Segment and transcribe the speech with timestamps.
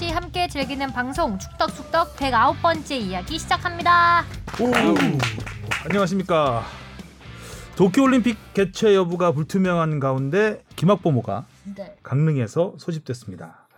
[0.00, 4.24] 없이 함께 즐기는 방송 축덕축덕 109번째 이야기 시작합니다.
[5.84, 6.64] 안녕하십니까.
[7.76, 11.44] 도쿄올림픽 개최 여부가 불투명한 가운데 김학보모가
[11.76, 11.96] 네.
[12.02, 13.68] 강릉에서 소집됐습니다.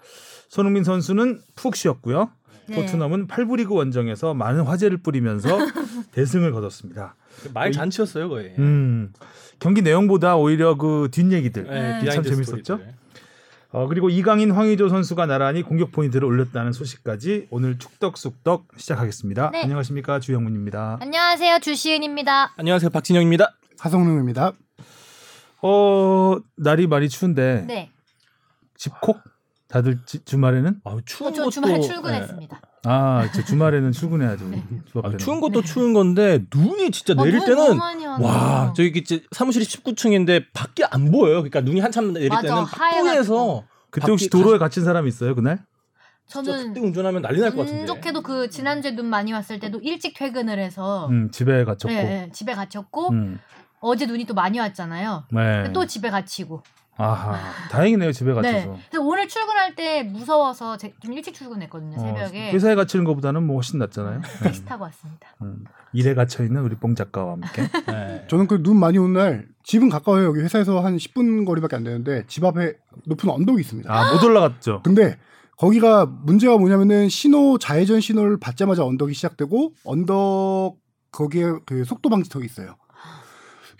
[0.49, 2.31] 손흥민 선수는 푹 쉬었고요.
[2.69, 2.77] 네.
[2.77, 5.49] 토트넘은 8부 리그 원정에서 많은 화제를 뿌리면서
[6.13, 7.17] 대승을 거뒀습니다.
[7.53, 8.55] 말 잔치였어요 거의.
[8.61, 9.13] 음,
[9.59, 12.11] 경기 내용보다 오히려 그 뒷얘기들 네.
[12.11, 12.63] 참 재밌었죠.
[12.63, 13.02] 스토리들.
[13.75, 19.51] 어, 그리고 이강인, 황의조 선수가 나란히 공격 포인트를 올렸다는 소식까지 오늘 축덕숙덕 시작하겠습니다.
[19.51, 19.63] 네.
[19.63, 20.99] 안녕하십니까 주영문입니다.
[21.01, 22.53] 안녕하세요 주시은입니다.
[22.59, 23.55] 안녕하세요 박진영입니다.
[23.79, 24.53] 하성룡입니다.
[25.63, 27.91] 어 날이 많이 추운데 네.
[28.77, 29.21] 집콕
[29.69, 31.81] 다들 지- 주말에는 아 추운 저 것도 주말에 네.
[31.81, 32.61] 출근했습니다.
[32.85, 34.45] 아저 주말에는 출근해야죠.
[34.87, 35.17] 주 아.
[35.17, 37.79] 추운 것도 추운 건데 눈이 진짜 어, 내릴 눈 때는.
[38.21, 41.37] 와 저기 이제 사무실이 19층인데 밖에 안 보여요.
[41.37, 42.65] 그러니까 눈이 한참 내릴 맞아, 때는.
[43.05, 45.65] 뿌에서 그때 혹시 도로에 갇힌 사람 있어요 그날?
[46.27, 47.81] 저는 그때 운전하면 난리 날 것 같은데.
[47.83, 51.89] 운 좋게도 그 지난주에 눈 많이 왔을 때도 일찍 퇴근을 해서 음 집에 갇혔고.
[51.89, 53.39] 네, 네, 집에 갇혔고 음,
[53.81, 55.25] 어제 눈이 또 많이 왔잖아요.
[55.31, 55.73] 네.
[55.73, 56.63] 또 집에 갇히고.
[56.97, 57.39] 아하
[57.71, 58.53] 다행이네요 집에 갇혀서.
[58.93, 58.99] 네.
[58.99, 62.53] 오늘 출근할 때 무서워서 제- 좀 일찍 출근했거든요 어, 새벽에.
[62.53, 64.21] 회사에 갇히는 것보다는 뭐 훨씬 낫잖아요.
[64.21, 64.29] 네.
[64.43, 65.29] 택시 타고 왔습니다.
[65.41, 67.63] 음, 일에 갇혀 있는 우리 뽕 작가와 함께.
[67.89, 68.27] 네.
[68.29, 70.27] 저는 그 눈 많이 온 날 집은 가까워요.
[70.27, 72.75] 여기 회사에서 한 10분 거리밖에 안 되는데 집 앞에
[73.07, 73.91] 높은 언덕이 있습니다.
[73.93, 74.83] 아못 올라갔죠.
[74.85, 75.17] 근데
[75.57, 80.77] 거기가 문제가 뭐냐면은 신호 좌회전 신호를 받자마자 언덕이 시작되고 언덕
[81.13, 82.77] 거기에 그 속도 방지턱이 있어요.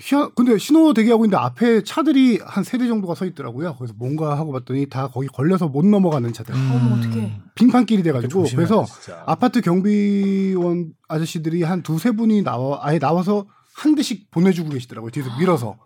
[0.05, 3.77] 희한, 근데 신호 대기하고 있는데 앞에 차들이 한 세 대 정도가 서 있더라고요.
[3.79, 6.53] 그래서 뭔가 하고 봤더니 다 거기 걸려서 못 넘어가는 차들.
[6.55, 7.41] 어머 어떡해.
[7.55, 9.23] 빙판길이 돼가지고 그래서 돼, 진짜.
[9.27, 15.11] 아파트 경비원 아저씨들이 한 두세 분이 나와 아예 나와서 한 대씩 보내주고 계시더라고요.
[15.13, 15.77] 뒤에서 밀어서.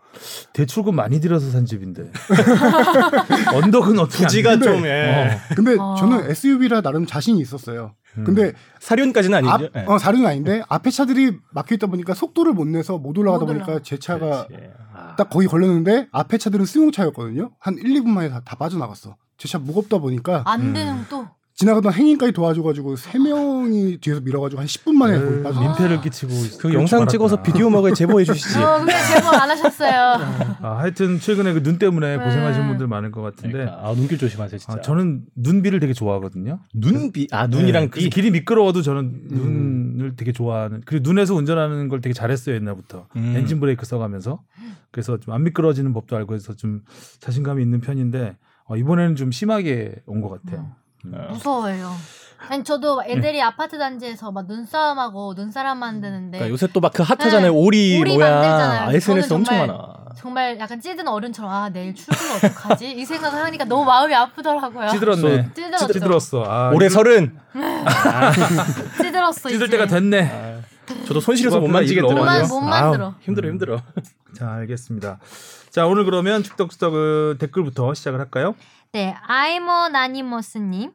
[0.55, 2.11] 대출금 많이 들여서 산 집인데.
[3.53, 4.65] 언덕은 어떻게 안 부지가 돼?
[4.65, 5.39] 좀 예.
[5.51, 5.55] 어.
[5.55, 5.95] 근데 아.
[5.99, 7.93] 저는 SUV라 나름 자신이 있었어요.
[8.19, 8.25] 음.
[8.25, 9.71] 근데 사륜까지는 앞, 아니죠.
[9.77, 9.85] 예.
[9.87, 13.67] 어, 사륜은 아닌데 앞에 차들이 막혀 있다 보니까 속도를 못 내서 못 올라가다 못 보니까
[13.67, 13.83] 올라가.
[13.83, 14.71] 제 차가 그렇지.
[14.95, 15.15] 아.
[15.17, 17.51] 딱 거기 걸렸는데 앞에 차들은 승용차였거든요.
[17.59, 19.17] 한 1, 2분 만에 다, 다 빠져나갔어.
[19.39, 20.73] 제 차 무겁다 보니까 안 음.
[20.73, 21.27] 되는 또.
[21.57, 25.61] 지나가던 행인까지 도와줘가지고 세 명이 뒤에서 밀어가지고 한 10분 만에 거기 에이, 빠져.
[25.61, 28.59] 민폐를 끼치고 그 영상 찍어서 비디오 먹에 제보해 주시지.
[28.63, 30.01] 어, 그게 제보 안 하셨어요.
[30.61, 32.23] 아, 하여튼 최근에 그 눈 때문에 네.
[32.25, 34.75] 고생하신 분들 많은 것 같은데 그러니까 아, 눈길 조심하세요 진짜.
[34.79, 36.61] 아, 저는 눈비를 되게 좋아하거든요.
[36.75, 38.11] 눈비 아 눈이랑 네, 비.
[38.11, 43.33] 길이 미끄러워도 저는 눈을 되게 좋아하는 그리고 눈에서 운전하는 걸 되게 잘했어요 옛날부터 음.
[43.35, 44.43] 엔진 브레이크 써가면서
[44.91, 46.83] 그래서 좀 안 미끄러지는 법도 알고 해서 좀
[47.21, 50.61] 자신감이 있는 편인데 어, 이번에는 좀 심하게 온 것 같아요.
[50.61, 50.86] 음.
[51.15, 51.33] 어.
[51.33, 51.93] 무서워요.
[52.49, 57.41] 아니 저도 애들이 아파트 단지에서 막 눈싸움하고 눈사람 만드는데 그러니까 요새 또 막 그 핫하잖아요.
[57.41, 57.49] 네.
[57.49, 58.31] 오리, 오리 뭐야.
[58.31, 58.97] 만들잖아요.
[58.97, 59.97] SNS 엄청 많아.
[60.19, 64.89] 정말 약간 찌든 어른처럼 아 내일 출근 어떡하지 이 생각을 하니까 너무 마음이 아프더라고요.
[64.89, 65.51] 찌들었네.
[65.55, 65.93] 찌들었죠.
[65.93, 66.45] 찌들었어.
[66.47, 67.37] 아, 올해 서른.
[69.03, 69.77] 찌들었어 찌들 이제.
[69.77, 70.31] 때가 됐네.
[70.33, 70.61] 아,
[71.07, 72.21] 저도 손실해서 못 만지겠더라고요.
[72.21, 72.61] 못, 만, 못.
[72.61, 73.15] 만들어.
[73.21, 73.83] 힘들어 힘들어.
[74.37, 75.19] 자 알겠습니다.
[75.71, 78.55] 자 오늘 그러면 축덕수덕 댓글부터 시작을 할까요?
[78.93, 80.93] 네, 아이머나니머스님.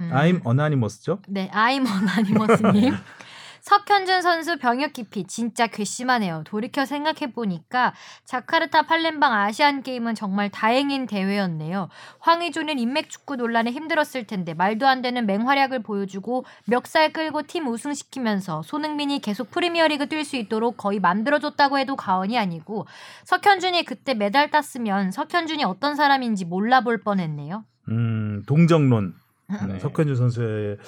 [0.00, 0.10] 음.
[0.12, 1.20] I'm anonymous죠.
[1.28, 2.94] 네, 아이머나니머스님.
[3.64, 6.42] 석현준 선수 병역 기피 진짜 괘씸하네요.
[6.44, 7.94] 돌이켜 생각해 보니까
[8.26, 11.88] 자카르타 팔렘방 아시안 게임은 정말 다행인 대회였네요.
[12.18, 18.60] 황의조는 인맥 축구 논란에 힘들었을 텐데 말도 안 되는 맹활약을 보여주고 멱살 끌고 팀 우승시키면서
[18.64, 22.86] 손흥민이 계속 프리미어리그 뛸 수 있도록 거의 만들어줬다고 해도 과언이 아니고
[23.24, 27.64] 석현준이 그때 메달 땄으면 석현준이 어떤 사람인지 몰라볼 뻔했네요.
[27.88, 29.23] 음 동정론.
[29.68, 29.78] 네.
[29.78, 30.78] 석현준 선수의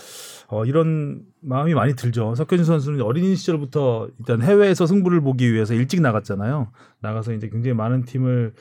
[0.48, 2.34] 어, 이런 마음이 많이 들죠.
[2.34, 6.72] 석현준 선수는 어린 시절부터 일단 해외에서 승부를 보기 위해서 일찍 나갔잖아요.
[7.00, 8.54] 나가서 이제 굉장히 많은 팀을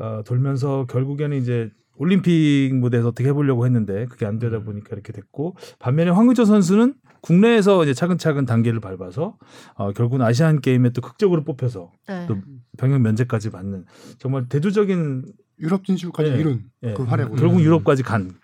[0.00, 5.56] 어, 돌면서 결국에는 이제 올림픽 무대에서 어떻게 해보려고 했는데 그게 안 되다 보니까 이렇게 됐고
[5.78, 9.36] 반면에 황의조 선수는 국내에서 이제 차근차근 단계를 밟아서
[9.74, 12.26] 어, 결국은 아시안 게임에 또 극적으로 뽑혀서 네.
[12.26, 12.38] 또
[12.78, 13.84] 병역 면제까지 받는
[14.18, 15.24] 정말 대조적인
[15.60, 16.36] 유럽 진출까지 예.
[16.36, 16.94] 이룬 예.
[16.94, 17.36] 그 활약을.
[17.36, 18.34] 결국 유럽까지 간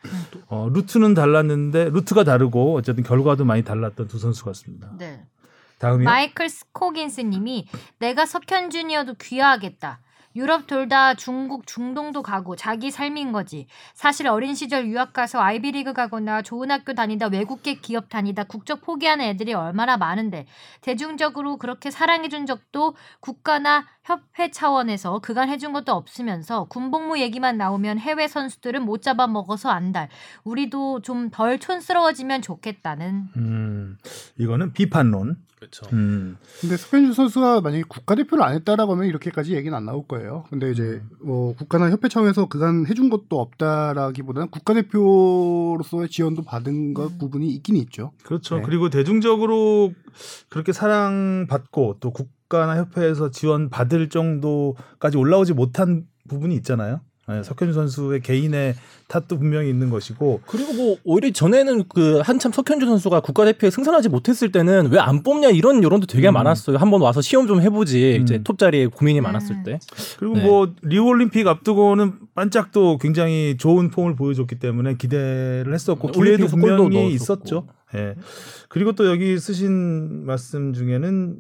[0.47, 4.91] 어, 루트는 달랐는데 루트가 다르고 어쨌든 결과도 많이 달랐던 두 선수 같습니다.
[4.99, 5.25] 네.
[5.79, 6.05] 다음이요.
[6.05, 7.69] 마이클 스코긴스님이
[7.99, 10.01] 내가 석현준이어도 귀화하겠다.
[10.37, 13.67] 유럽 돌다 중국 중동도 가고 자기 삶인 거지.
[13.95, 19.25] 사실 어린 시절 유학 가서 아이비리그 가거나 좋은 학교 다니다 외국계 기업 다니다 국적 포기하는
[19.25, 20.47] 애들이 얼마나 많은데
[20.83, 28.29] 대중적으로 그렇게 사랑해준 적도 국가나 협회 차원에서 그간 해준 것도 없으면서 군복무 얘기만 나오면 해외
[28.29, 30.09] 선수들은 못 잡아먹어서 안달.
[30.45, 33.25] 우리도 좀 덜 촌스러워지면 좋겠다는.
[33.37, 33.99] 음,
[34.39, 35.37] 이거는 비판론.
[35.57, 35.87] 그렇죠.
[35.93, 40.45] 음, 근데 석현준 선수가 만약에 국가대표를 안 했다라고 하면 이렇게까지 얘기는 안 나올 거예요.
[40.51, 47.49] 근데 이제 뭐 국가나 협회 차원에서 그간 해준 것도 없다라기보다는 국가대표로서의 지원도 받은 것 부분이
[47.49, 48.13] 있긴 있죠.
[48.23, 48.57] 그렇죠.
[48.57, 48.63] 네.
[48.63, 49.93] 그리고 대중적으로
[50.49, 57.01] 그렇게 사랑받고 또 국 가나 협회에서 지원 받을 정도까지 올라오지 못한 부분이 있잖아요.
[57.29, 58.77] 네, 석현주 선수의 개인의
[59.09, 64.53] 탓도 분명히 있는 것이고 그리고 뭐 오히려 전에는 그 한참 석현준 선수가 국가대표에 승선하지 못했을
[64.53, 66.35] 때는 왜 안 뽑냐 이런 여론도 되게 음.
[66.35, 66.77] 많았어요.
[66.77, 68.19] 한번 와서 시험 좀 해보지.
[68.19, 68.23] 음.
[68.23, 69.25] 이제 톱 자리에 고민이 음.
[69.25, 69.81] 많았을 때.
[70.21, 70.45] 그리고 네.
[70.45, 76.57] 뭐 리우 올림픽 앞두고는 반짝 또 굉장히 좋은 폼을 보여줬기 때문에 기대를 했었고 기회도 올림픽에서
[76.57, 77.13] 골도 분명히.
[77.13, 77.67] 있었죠.
[77.97, 78.15] 예.
[78.69, 81.39] 그리고 또 여기 쓰신 말씀 중에는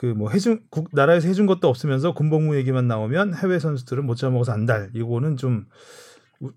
[0.00, 4.52] 그 뭐 해준 국 나라에서 해준 것도 없으면서 군복무 얘기만 나오면 해외 선수들은 못 잡아먹어서
[4.52, 4.90] 안달.
[4.94, 5.66] 이거는 좀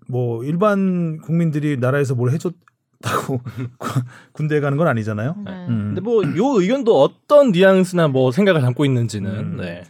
[0.08, 2.54] 뭐 일반 국민들이 나라에서 뭘 해줬
[3.02, 3.38] 다고
[4.32, 5.34] 군대에 가는 건 아니잖아요.
[5.44, 5.50] 네.
[5.68, 5.92] 음.
[5.94, 9.56] 근데 뭐 요 의견도 어떤 뉘앙스나 뭐 생각을 담고 있는지는 음.
[9.58, 9.84] 네.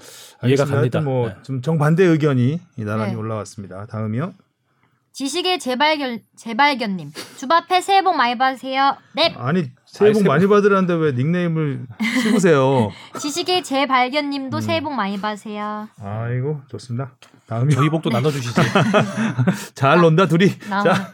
[0.45, 0.99] 이해가 갑니다.
[0.99, 1.05] 네.
[1.05, 3.17] 뭐좀 정반대 의견이 나란히 네.
[3.17, 3.87] 올라왔습니다.
[3.87, 4.35] 다음이요.
[5.13, 8.97] 지식의 재발견 재발견님 주바페 새해 복 많이 받으세요.
[9.15, 9.33] 네.
[9.37, 11.87] 아니 새해 복 많이 받으라는데 왜 닉네임을
[12.23, 12.91] 씹으세요?
[13.21, 14.61] 지식의 재발견님도 음.
[14.61, 15.89] 새해 복 많이 받으세요.
[16.03, 17.13] 아이고 좋습니다.
[17.47, 17.77] 다음이요.
[17.77, 18.61] 저희 복도 나눠주시지.
[19.75, 20.59] 잘 논다 둘이.
[20.69, 21.13] 나 자,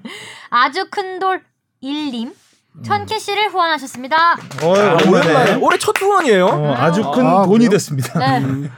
[0.50, 1.42] 아주 큰돌
[1.82, 2.34] 1님
[2.82, 4.32] 천캐시를 후원하셨습니다.
[4.62, 6.46] 어, 아, 오랜만에 올해 첫 후원이에요.
[6.46, 7.70] 어, 아주 큰 아, 돈이 그래요?
[7.70, 8.18] 됐습니다.
[8.18, 8.44] 네.
[8.44, 8.70] 음,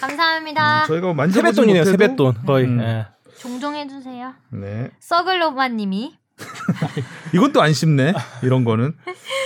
[0.00, 0.84] 감사합니다.
[0.86, 1.82] 저희가 만져보지 세뱃돈이네요.
[1.84, 2.64] 못해도- 세뱃돈 거의.
[2.66, 2.80] 음.
[2.82, 3.06] 예.
[3.38, 4.34] 종종 해주세요.
[4.50, 4.90] 네.
[5.00, 6.18] 썩을로마님이
[7.34, 8.14] 이것도 안 씹네.
[8.42, 8.94] 이런 거는.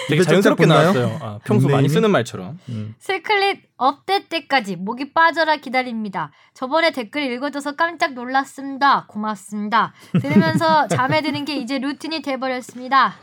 [0.08, 0.66] 되게 자연스럽게?
[0.66, 1.18] 나왔어요.
[1.20, 1.68] 아, 평소?
[1.68, 2.58] 많이 쓰는 말처럼.
[2.68, 2.94] 음.
[2.98, 6.30] 슬클릿 업데이트 때까지 목이 빠져라 기다립니다.
[6.54, 9.06] 저번에 댓글 읽어줘서 깜짝 놀랐습니다.
[9.08, 9.92] 고맙습니다.
[10.20, 13.14] 들으면서 잠에 드는 게 이제 루틴이 돼버렸습니다.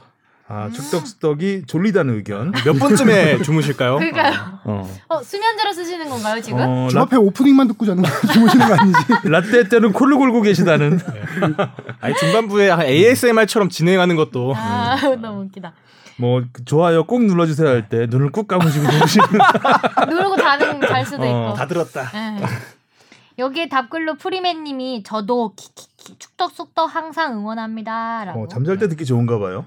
[0.54, 2.52] 아 축덕수덕이 졸리다는 의견.
[2.66, 3.96] 몇 번쯤에 주무실까요?
[4.00, 4.34] 그러니까요.
[4.66, 4.98] 어.
[5.08, 6.60] 어, 수면제로 쓰시는 건가요 지금?
[6.60, 8.98] 어, 라, 주합회 오프닝만 듣고 자는 거 주무시는 거 아니지?
[9.24, 11.00] 라떼 때는 콜을 골고 계시다는.
[12.02, 15.72] 아니 중반부에 ASMR처럼 진행하는 것도 아 너무 웃기다.
[16.18, 19.26] 뭐그 좋아요 꼭 눌러주세요 할 때 눈을 꾹 감으시고 주무시는.
[20.10, 21.26] 누르고 자는 잘 수도 어.
[21.26, 21.54] 있고.
[21.58, 22.12] 다 들었다.
[23.38, 23.42] 예.
[23.42, 28.44] 여기에 답글로 프리맨님이 저도 키키키 축덕숙덕 항상 응원합니다라고.
[28.44, 29.66] 어, 잠잘 때 듣기 좋은가 봐요.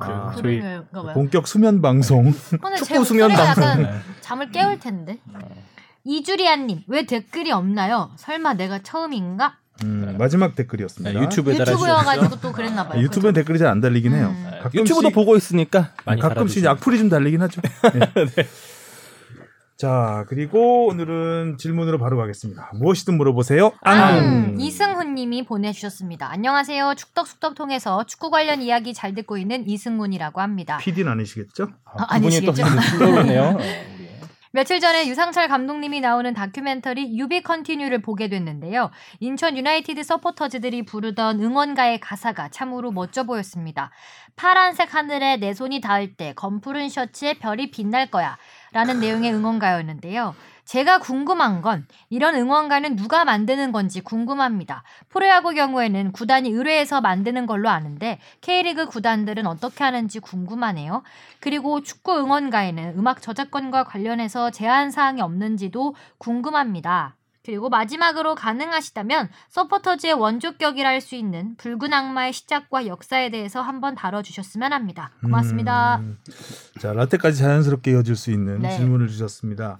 [0.00, 0.84] 아, 아, 저희 봐요.
[1.14, 2.32] 본격 수면 방송.
[2.78, 3.82] 축구 수면 방송.
[3.82, 3.90] 네.
[4.20, 5.18] 잠을 깨울 텐데.
[6.04, 8.10] 이주리아님 왜 댓글이 없나요?
[8.16, 9.56] 설마 내가 처음인가?
[9.84, 11.18] 음, 마지막 댓글이었습니다.
[11.18, 11.54] 네, 유튜브에.
[11.58, 13.00] 유튜브여가지고 또 그랬나 봐요.
[13.02, 14.28] 유튜브엔 댓글이 잘 안 달리긴 해요.
[14.36, 14.48] 음.
[14.50, 16.70] 네, 가끔씩- 유튜브도 보고 있으니까 많이 가끔씩 달아주세요.
[16.70, 17.60] 악플이 좀 달리긴 하죠.
[17.94, 18.46] 네.
[19.82, 22.70] 자, 그리고 오늘은 질문으로 바로 가겠습니다.
[22.74, 23.72] 무엇이든 물어보세요.
[23.80, 24.18] 앙!
[24.18, 26.30] 음, 이승훈 님이 보내주셨습니다.
[26.30, 26.94] 안녕하세요.
[26.94, 30.76] 축덕숙덕 통해서 축구 관련 이야기 잘 듣고 있는 이승훈이라고 합니다.
[30.76, 31.70] PD는 아니시겠죠?
[31.84, 32.96] 아, 두 분이 또 아니시겠죠?
[32.96, 33.58] 부러우네요.
[34.54, 38.90] 며칠 전에 유상철 감독님이 나오는 다큐멘터리 유비 컨티뉴를 보게 됐는데요.
[39.18, 43.90] 인천 유나이티드 서포터즈들이 부르던 응원가의 가사가 참으로 멋져 보였습니다.
[44.36, 48.36] 파란색 하늘에 내 손이 닿을 때 검푸른 셔츠에 별이 빛날 거야
[48.72, 50.34] 라는 내용의 응원가였는데요.
[50.64, 54.84] 제가 궁금한 건 이런 응원가는 누가 만드는 건지 궁금합니다.
[55.08, 61.02] 프로야구 경우에는 구단이 의뢰해서 만드는 걸로 아는데 K리그 구단들은 어떻게 하는지 궁금하네요.
[61.40, 67.16] 그리고 축구 응원가에는 음악 저작권과 관련해서 제한 사항이 없는지도 궁금합니다.
[67.44, 74.72] 그리고 마지막으로 가능하시다면 서포터즈의 원조격이라 할 수 있는 붉은 악마의 시작과 역사에 대해서 한번 다뤄주셨으면
[74.72, 75.10] 합니다.
[75.20, 75.96] 고맙습니다.
[75.96, 76.16] 음,
[76.80, 78.76] 자, 라떼까지 자연스럽게 이어질 수 있는 네.
[78.76, 79.78] 질문을 주셨습니다.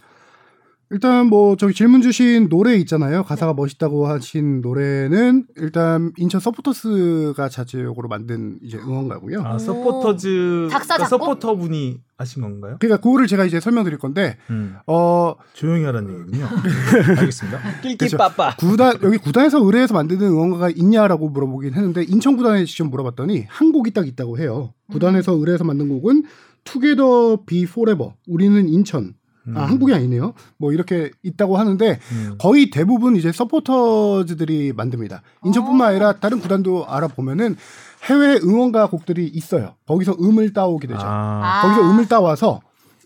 [0.93, 3.25] 일단 뭐 저기 질문 주신 노래 있잖아요.
[3.25, 9.43] 가사가 멋있다고 하신 노래는 일단 인천 서포터스가 자체적으로 만든 이제 응원가고요.
[9.43, 9.59] 아, 오.
[9.59, 11.25] 서포터즈 작사, 그러니까 작곡?
[11.25, 12.77] 서포터 분이 하신 건가요?
[12.79, 16.47] 그러니까 그거를 제가 이제 설명드릴 건데 음, 어 조용히 하라는 얘기군요.
[17.19, 17.59] 알겠습니다.
[17.81, 18.55] 낄끼빠빠.
[18.57, 23.93] 구단 여기 구단에서 의뢰해서 만드는 응원가가 있냐라고 물어보긴 했는데 인천 구단에 직접 물어봤더니 한 곡이
[23.93, 24.75] 딱 있다고 해요.
[24.91, 26.25] 구단에서 의뢰해서 만든 곡은
[26.65, 29.15] together be forever 우리는 인천
[29.49, 29.57] 음.
[29.57, 30.35] 아 한국이 아니네요.
[30.57, 32.35] 뭐 이렇게 있다고 하는데 음.
[32.39, 35.23] 거의 대부분 이제 서포터즈들이 만듭니다.
[35.45, 35.91] 인천뿐만 어.
[35.91, 37.57] 아니라 다른 구단도 알아보면은
[38.05, 39.75] 해외 응원가 곡들이 있어요.
[39.87, 41.01] 거기서 음을 따오게 되죠.
[41.03, 41.63] 아, 아.
[41.63, 42.61] 거기서 음을 따와서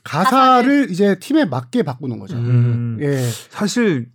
[0.04, 2.36] 가사를 이제 팀에 맞게 바꾸는 거죠.
[2.36, 2.98] 음.
[3.00, 3.18] 예.
[3.50, 4.08] 사실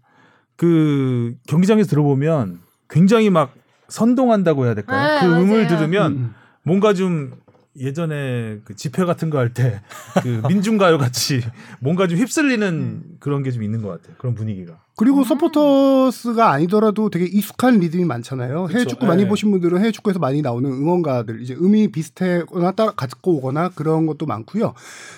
[0.55, 2.59] 그 경기장에서 들어보면
[2.89, 3.53] 굉장히 막
[3.89, 5.19] 선동한다고 해야 될까요?
[5.19, 5.67] 네, 그 음을 맞아요.
[5.67, 6.35] 들으면 음.
[6.63, 7.33] 뭔가 좀
[7.79, 9.79] 예전에 그 집회 같은 거 할 때
[10.23, 11.41] 그 민중가요 같이
[11.79, 13.03] 뭔가 좀 휩쓸리는 음.
[13.19, 14.15] 그런 게 좀 있는 것 같아요.
[14.17, 14.79] 그런 분위기가.
[14.97, 18.67] 그리고 서포터스가 아니더라도 되게 익숙한 리듬이 많잖아요.
[18.69, 18.85] 해외.
[18.85, 19.29] 축구 많이 네.
[19.29, 24.25] 보신 분들은 해외 축구에서 많이 나오는 응원가들 이제 음이 비슷하거나 따라 갖고 오거나 그런 것도
[24.25, 24.73] 많고요.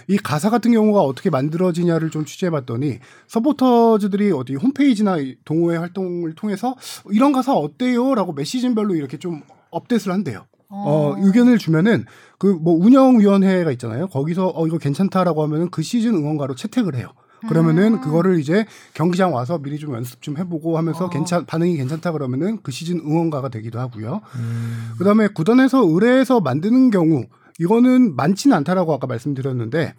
[0.08, 6.76] 이 가사 같은 경우가 어떻게 만들어지냐를 좀 취재해봤더니 서포터즈들이 어디 홈페이지나 이 동호회 활동을 통해서
[7.12, 9.42] 이런 가사 어때요?라고 매 시즌별로 이렇게 좀
[9.72, 10.46] 업데이트를 한대요.
[10.74, 12.06] 어, 의견을 주면은
[12.40, 14.08] 그 뭐 운영위원회가 있잖아요.
[14.08, 17.08] 거기서 어 이거 괜찮다라고 하면은 그 시즌 응원가로 채택을 해요.
[17.48, 18.02] 그러면은 음.
[18.02, 21.10] 그거를 이제 경기장 와서 미리 좀 연습 좀 해보고 하면서 어.
[21.10, 24.22] 괜찮 반응이 괜찮다 그러면은 그 시즌 응원가가 되기도 하고요.
[24.36, 24.92] 음.
[24.98, 27.26] 그다음에 구단에서 의뢰해서 만드는 경우
[27.60, 29.94] 이거는 많지는 않다라고 아까 말씀드렸는데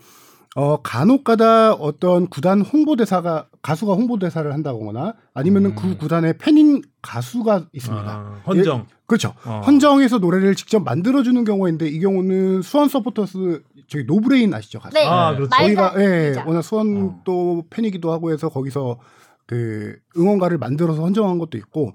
[0.57, 5.77] 어 간혹가다 어떤 구단 홍보대사가 가수가 홍보대사를 한다거나 아니면은 음.
[5.77, 8.09] 그 구단의 팬인 가수가 있습니다.
[8.09, 8.87] 아, 헌정.
[9.07, 9.35] 그렇죠.
[9.45, 9.63] 어.
[9.67, 14.95] 헌정에서 노래를 직접 만들어주는 경우가 있는데 이 경우는 수원 서포터스 저기 노브레인 아시죠 가수?
[14.95, 15.05] 네.
[15.07, 15.51] 아, 그렇죠.
[15.51, 16.45] 말가 저희가 예, 기자.
[16.47, 17.21] 워낙 수원 어.
[17.25, 18.99] 또 팬이기도 하고 해서 거기서
[19.47, 21.93] 그 응원가를 만들어서 헌정한 것도 있고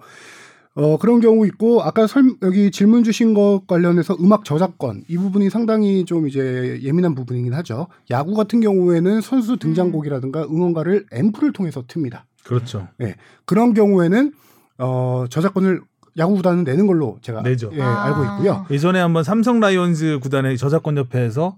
[0.80, 5.50] 어 그런 경우 있고 아까 설, 여기 질문 주신 것 관련해서 음악 저작권 이 부분이
[5.50, 7.88] 상당히 좀 이제 예민한 부분이긴 하죠.
[8.12, 12.22] 야구 같은 경우에는 선수 등장곡이라든가 응원가를 앰프를 통해서 틉니다.
[12.46, 12.88] 그렇죠.
[13.02, 13.16] 예.
[13.44, 14.32] 그런 경우에는
[14.78, 15.82] 어 저작권을
[16.18, 17.72] 야구 구단은 내는 걸로 제가 내죠.
[17.74, 18.06] 예, 아.
[18.06, 18.66] 알고 있고요.
[18.72, 21.58] 예전에 한번 삼성 라이온즈 구단의 저작권 협회에서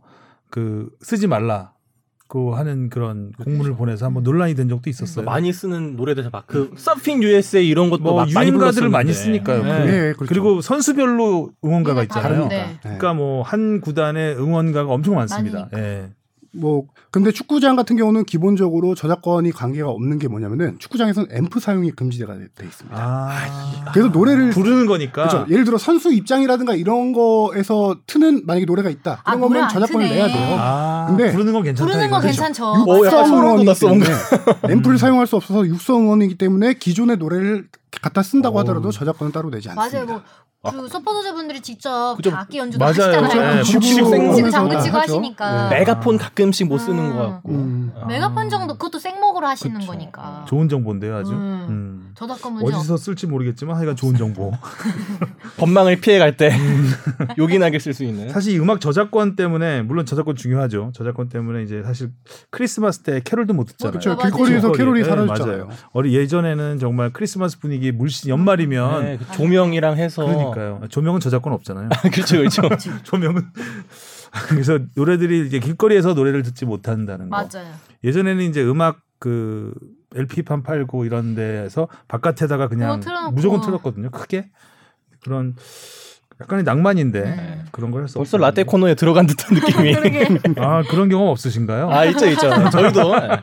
[0.49, 1.73] 그 쓰지 말라
[2.31, 5.25] 고 하는 그런 공문을 보내서 한번 논란이 된 적도 있었어요.
[5.25, 8.91] 많이 쓰는 노래들 막 그 서핑 USA 이런 것도 뭐막 많이 유행가들을 불렀었는데.
[8.97, 9.63] 많이 쓰니까요.
[9.63, 9.69] 네.
[9.69, 10.25] 그- 네, 그렇죠.
[10.27, 12.47] 그리고 선수별로 응원가가 네, 있잖아요.
[12.47, 12.77] 네.
[12.83, 15.67] 그러니까 뭐 한 구단의 응원가가 엄청 많습니다.
[15.75, 16.09] 예.
[16.53, 22.33] 뭐 근데 축구장 같은 경우는 기본적으로 저작권이 관계가 없는 게 뭐냐면은 축구장에서는 앰프 사용이 금지가
[22.33, 22.97] 돼, 돼 있습니다.
[22.97, 25.27] 아, 그래서 노래를 부르는 거니까.
[25.27, 25.45] 그렇죠.
[25.49, 29.21] 예를 들어 선수 입장이라든가 이런 거에서 트는 만약에 노래가 있다.
[29.23, 30.15] 아, 그런 노래 거면 안 저작권을 트네.
[30.19, 30.57] 내야 돼요.
[30.59, 31.85] 아, 근데 부르는 건 괜찮다.
[31.89, 32.27] 부르는 거 이거죠.
[32.27, 32.65] 괜찮죠.
[32.65, 34.05] 어, 육성 응원이기 때문에
[34.69, 37.67] 앰프를 사용할 수 없어서 육성 응원이기 때문에 기존의 노래를
[37.99, 38.59] 갖다 쓴다고 오.
[38.59, 40.05] 하더라도 저작권은 따로 내지 않습니다.
[40.05, 40.21] 맞아요.
[40.63, 42.31] 뭐 그 서포터즈분들이 직접 그죠.
[42.35, 43.23] 악기 연주도 맞아요.
[43.23, 43.55] 하시잖아요.
[43.55, 45.13] 네, 북치고 북치고 생목에서 장구 다 치고 하죠.
[45.13, 45.69] 하시니까.
[45.69, 45.79] 네.
[45.79, 47.13] 메가폰 가끔씩 못 쓰는 음.
[47.13, 47.49] 것 같고.
[47.51, 47.91] 음.
[47.99, 48.05] 아.
[48.05, 49.91] 메가폰 정도 그것도 생목으로 하시는 그쵸.
[49.91, 50.45] 거니까.
[50.47, 51.31] 좋은 정보인데요, 아주.
[51.31, 51.65] 음.
[51.69, 52.11] 음.
[52.15, 54.51] 저작권 문제 어디서 쓸지 모르겠지만 하여간 좋은 정보.
[55.57, 56.91] 법망을 피해 갈때 음.
[57.39, 58.29] 요긴하게 쓸 수 있는.
[58.29, 60.91] 사실 이 음악 저작권 때문에 물론 저작권 중요하죠.
[60.93, 62.11] 저작권 때문에 이제 사실
[62.51, 63.91] 크리스마스 때 캐롤도 못 듣잖아요.
[63.93, 64.09] 그렇죠.
[64.15, 64.29] 맞아요.
[64.31, 65.65] 길거리에서 캐롤이 네, 사라졌잖아요.
[65.65, 65.77] 맞아요.
[65.93, 70.23] 어리 예전에는 정말 크리스마스 분위기 물씬 연말이면 네, 그 조명이랑 해서.
[70.25, 70.81] 그러니까요.
[70.89, 71.89] 조명은 저작권 없잖아요.
[72.13, 72.61] 그렇죠, 그렇죠.
[73.01, 73.41] 조명은
[74.49, 77.35] 그래서 노래들이 이제 길거리에서 노래를 듣지 못한다는 거.
[77.37, 77.73] 맞아요.
[78.03, 79.73] 예전에는 이제 음악 그
[80.15, 83.31] LP판 팔고 이런 데에서 바깥에다가 그냥 틀어놓고.
[83.31, 84.11] 무조건 틀었거든요.
[84.11, 84.49] 크게
[85.23, 85.55] 그런
[86.41, 87.63] 약간의 낭만인데 네.
[87.71, 89.95] 그런 걸 벌써 라떼 코너에 들어간 듯한 느낌이.
[90.57, 91.89] 아 그런 경험 없으신가요?
[91.91, 92.49] 아, 있죠, 있죠.
[92.71, 93.15] 저희도.
[93.15, 93.41] 아,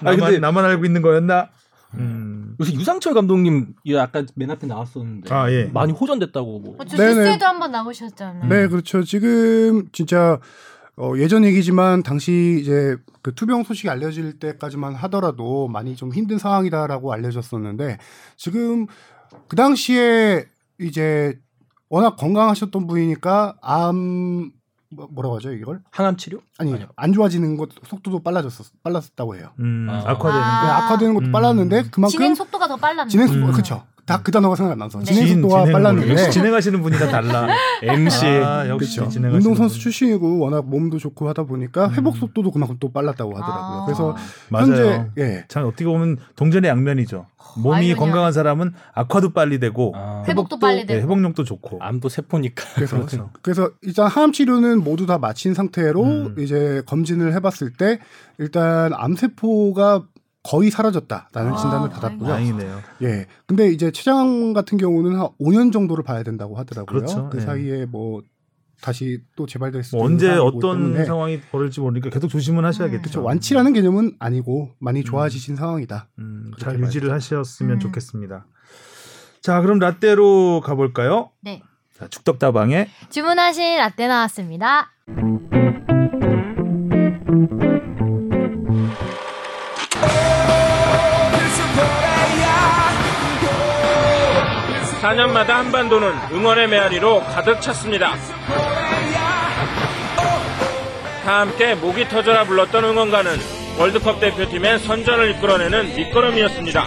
[0.00, 1.48] 나만 근데 나만 알고 있는 거였나?
[1.94, 2.56] 음.
[2.60, 5.64] 요새 유상철 감독님 이 아까 맨 앞에 나왔었는데 아, 예.
[5.72, 6.76] 많이 호전됐다고 뭐.
[6.78, 7.14] 어, 저 네네.
[7.14, 8.48] 뉴스에도 한번 나오셨잖아요.
[8.48, 9.02] 네, 그렇죠.
[9.02, 10.38] 지금 진짜
[10.96, 17.12] 어, 예전 얘기지만 당시 이제 그 투병 소식이 알려질 때까지만 하더라도 많이 좀 힘든 상황이다라고
[17.12, 17.98] 알려졌었는데
[18.36, 18.86] 지금
[19.48, 20.44] 그 당시에
[20.80, 21.38] 이제
[21.88, 24.50] 워낙 건강하셨던 분이니까 암
[24.94, 26.40] 뭐- 뭐라고 하죠 이걸 항암 치료?
[26.58, 26.88] 아니 아니요.
[26.96, 29.50] 안 좋아지는 것 속도도 빨라졌었 빨랐다고 해요.
[29.60, 29.98] 음, 아.
[30.10, 30.62] 악화되는 아.
[30.64, 31.32] 네, 악화되는 것도 음.
[31.32, 33.06] 빨랐는데 그만큼 진행 속도가 더 빨랐나?
[33.08, 33.52] 진행 속도 음.
[33.52, 33.84] 그렇죠.
[34.12, 35.04] 다그 단어가 생각 안 나서 네.
[35.04, 36.12] 진행 진, 속도가 진행은 빨랐는데.
[36.12, 37.48] 역시 진행하시는 분이 다 달라.
[37.82, 38.26] MC.
[38.44, 39.20] 아, 역시 그렇죠.
[39.20, 39.82] 운동 선수 분.
[39.82, 41.94] 출신이고 워낙 몸도 좋고 하다 보니까 음.
[41.94, 43.80] 회복 속도도 그만큼 또 빨랐다고 하더라고요.
[43.80, 43.84] 아.
[43.86, 44.16] 그래서
[44.48, 44.66] 맞아요.
[44.66, 45.44] 현재 예.
[45.48, 47.26] 참 어떻게 보면 동전의 양면이죠.
[47.56, 47.98] 몸이 아이러니하네.
[47.98, 50.98] 건강한 사람은 악화도 빨리 되고 아, 회복도 빨리 되고.
[50.98, 51.78] 네, 회복력도 좋고.
[51.80, 52.64] 암도 세포니까.
[52.74, 53.30] 그래서 그렇죠.
[53.42, 56.34] 그래서 일단 항암 치료는 모두 다 마친 상태로 음.
[56.38, 57.98] 이제 검진을 해봤을 때
[58.38, 60.04] 일단 암 세포가
[60.42, 61.88] 거의 사라졌다라는 아, 진단을.
[61.90, 62.28] 받았고요.
[62.28, 62.80] 다행이네요.
[63.02, 63.26] 예.
[63.46, 66.86] 근데 이제 췌장 같은 경우는 한 5년 정도를 봐야 된다고 하더라고요.
[66.86, 67.28] 그렇죠.
[67.30, 67.42] 그 예.
[67.42, 68.22] 사이에 뭐
[68.80, 73.02] 다시 또 재발될 수도 뭐 언제 어떤 때문에 상황이 벌어질지 모르니까 계속 조심은 하셔야겠죠.
[73.02, 73.22] 그렇죠.
[73.22, 76.08] 완치라는 개념은 아니고 많이 좋아지신 상황이다.
[76.18, 77.78] 음, 잘 유지를 하셨으면 음.
[77.78, 78.46] 좋겠습니다.
[79.40, 81.30] 자, 그럼 라떼로 가볼까요?
[81.40, 81.62] 네.
[81.96, 84.90] 자, 죽덕다방에 주문하신 라떼 나왔습니다.
[95.12, 98.14] 사년마다 한반도는 응원의 메아리로 가득 찼습니다.
[101.22, 103.30] 다 함께 목이 터져라 불렀던 응원가는
[103.78, 106.86] 월드컵 대표팀의 선전을 이끌어내는 밑거름이었습니다.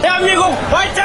[0.00, 1.02] 대한민국 화이팅!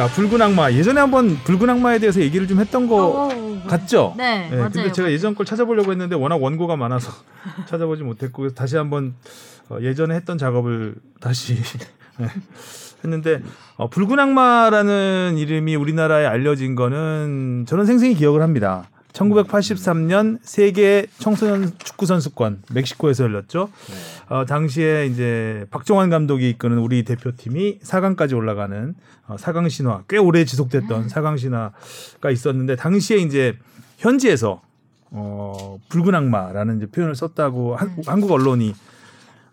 [0.00, 4.14] 자 붉은 악마 예전에 한번 붉은 악마에 대해서 얘기를 좀 했던 거 어, 같죠?
[4.16, 4.70] 네, 네, 맞아요.
[4.70, 7.12] 근데 제가 예전 걸 찾아보려고 했는데 워낙 원고가 많아서
[7.68, 9.14] 찾아보지 못했고 다시 한번
[9.68, 11.56] 어, 예전에 했던 작업을 다시
[12.16, 12.28] 네,
[13.04, 13.42] 했는데
[13.76, 18.88] 어, 붉은 악마라는 이름이 우리나라에 알려진 거는 저는 생생히 기억을 합니다.
[19.12, 23.70] 1983년 세계 청소년 축구 선수권 멕시코에서 열렸죠.
[24.28, 28.94] 어, 당시에 이제 박종환 감독이 이끄는 우리 대표팀이 4강까지 올라가는
[29.26, 33.56] 어, 4강 신화 꽤 오래 지속됐던 4강 신화가 있었는데 당시에 이제
[33.98, 34.62] 현지에서
[35.10, 38.74] 어, 붉은 악마라는 이제 표현을 썼다고 한, 한국 언론이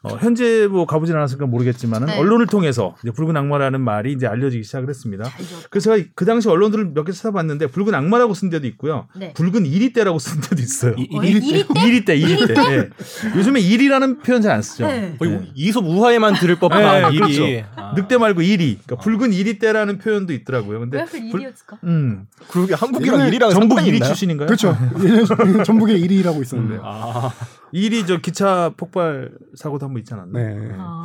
[0.03, 2.19] 어, 현재 뭐 가보진 않았을까 모르겠지만은 네.
[2.19, 5.25] 언론을 통해서 이제 붉은 악마라는 말이 이제 알려지기 시작을 했습니다.
[5.69, 9.07] 그래서 제가 그 당시 언론들을 몇 개 찾아봤는데 붉은 악마라고 쓴 데도 있고요.
[9.15, 9.33] 네.
[9.33, 10.93] 붉은 이리떼라고 쓴 데도 있어요.
[10.97, 11.83] 이- 어, 이- 이리 때?
[11.85, 12.53] 이리떼, 이리떼.
[12.73, 12.89] 예.
[13.35, 14.87] 요즘에 일이라는 표현 잘 안 쓰죠.
[14.87, 15.15] 네.
[15.19, 15.51] 거의 네.
[15.55, 17.19] 이솝 우화에만 들을 법한 네, 일이.
[17.19, 17.67] 그렇죠.
[17.75, 17.93] 아.
[17.95, 18.79] 늑대 말고 이리.
[18.85, 20.79] 그러니까 붉은 이리떼라는 표현도 있더라고요.
[20.81, 21.77] 근데 왜 일이었을까?
[21.83, 22.27] 음.
[22.49, 24.07] 그러게 한국이랑 예전에 일이랑 전북 상관이 이리 있나요?
[24.09, 24.45] 출신인가요?
[24.47, 24.77] 그렇죠.
[25.03, 26.81] 예, 전북에 1위라고 있었는데요.
[26.83, 27.31] 아,
[27.71, 30.39] 이리 저 기차 폭발 사고도 한 번 있지 않았나?
[30.39, 30.71] 네.
[30.77, 31.03] 아,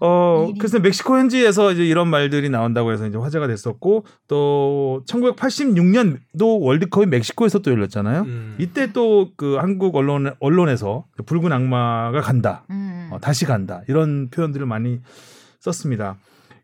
[0.00, 0.52] 어.
[0.58, 7.60] 그래서 멕시코 현지에서 이제 이런 말들이 나온다고 해서 이제 화제가 됐었고 또 1986년도 월드컵이 멕시코에서
[7.60, 8.22] 또 열렸잖아요.
[8.22, 8.56] 음.
[8.58, 12.64] 이때 또 그 한국 언론 언론에서 붉은 악마가 간다.
[12.70, 13.08] 음.
[13.12, 13.82] 어, 다시 간다.
[13.88, 15.00] 이런 표현들을 많이
[15.60, 16.16] 썼습니다.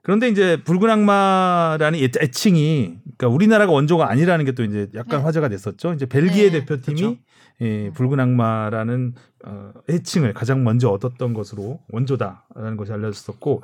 [0.03, 5.25] 그런데 이제 붉은 악마라는 애- 애칭이 그러니까 우리나라가 원조가 아니라는 게 또 이제 약간 네.
[5.25, 5.93] 화제가 됐었죠.
[5.93, 6.61] 이제 벨기에 네.
[6.61, 7.17] 대표팀이 그렇죠.
[7.61, 13.63] 예, 붉은 악마라는 어, 애칭을 가장 먼저 얻었던 것으로 원조다라는 것이 알려졌었고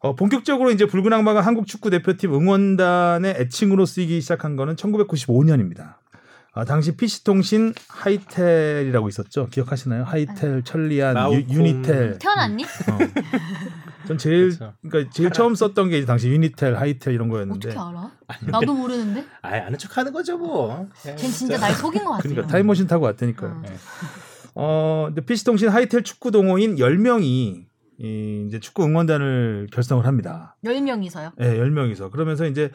[0.00, 5.94] 어, 본격적으로 이제 붉은 악마가 한국 축구 대표팀 응원단의 애칭으로 쓰이기 시작한 거는 1995년입니다.
[6.56, 9.46] 아, 당시 PC통신 하이텔이라고 있었죠.
[9.48, 10.04] 기억하시나요?
[10.04, 11.44] 하이텔, 천리안, 유, 라우콤.
[11.50, 12.18] 유 니텔.
[12.18, 12.64] 태어났니?
[12.64, 12.98] 어.
[14.08, 14.72] 전 제일 그렇죠.
[14.88, 17.68] 그러니까 제일 처음 썼던 게 이제 당시 유니텔, 하이텔 이런 거였는데.
[17.68, 18.10] 어떻게 알아?
[18.50, 19.26] 나도 모르는데.
[19.42, 20.88] 아예 아는 척하는 거죠 뭐.
[20.94, 22.22] 쟨 진짜 날 속인 것 같아요.
[22.32, 23.50] 그러니까 타임머신 타고 왔다니까요.
[23.50, 23.62] 어.
[24.54, 27.65] 어, 근데 PC통신 하이텔 축구 동호인 10명이
[27.98, 30.56] 이 이제 축구 응원단을 결성을 합니다.
[30.64, 31.30] 열 명이서요.
[31.40, 32.10] 예, 10명이서.
[32.10, 32.70] 그러면서 이제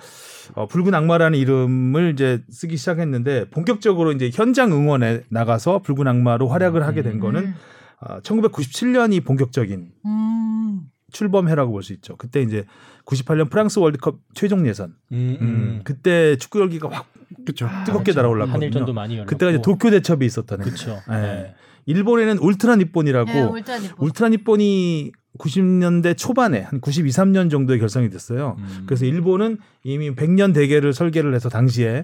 [0.55, 6.85] 어, 붉은 악마라는 이름을 이제 쓰기 시작했는데 본격적으로 이제 현장 응원에 나가서 붉은 악마로 활약을
[6.85, 7.55] 하게 된 거는 음.
[7.99, 10.81] 어, 1997년이 본격적인 음.
[11.11, 12.15] 출범해라고 볼 수 있죠.
[12.17, 12.65] 그때 이제
[13.05, 14.95] 98년 프랑스 월드컵 최종 예선.
[15.11, 15.81] 음, 음, 음.
[15.83, 17.07] 그때 축구 열기가 확
[17.45, 17.67] 그렇죠.
[17.85, 18.53] 뜨겁게 달아올랐거든요.
[18.55, 20.99] 한일전도 많이 열렸고 그때가 이제 도쿄 대첩이 있었다는 그렇죠.
[21.11, 21.53] 예.
[21.85, 23.95] 일본에는 울트라 니폰이라고 네, 울트라 니폰.
[23.99, 28.55] 울트라 니폰이 90년대 초반에 한 92, 3년 정도에 결성이 됐어요.
[28.59, 28.83] 음.
[28.85, 32.03] 그래서 일본은 이미 100년 대계를 설계를 해서 당시에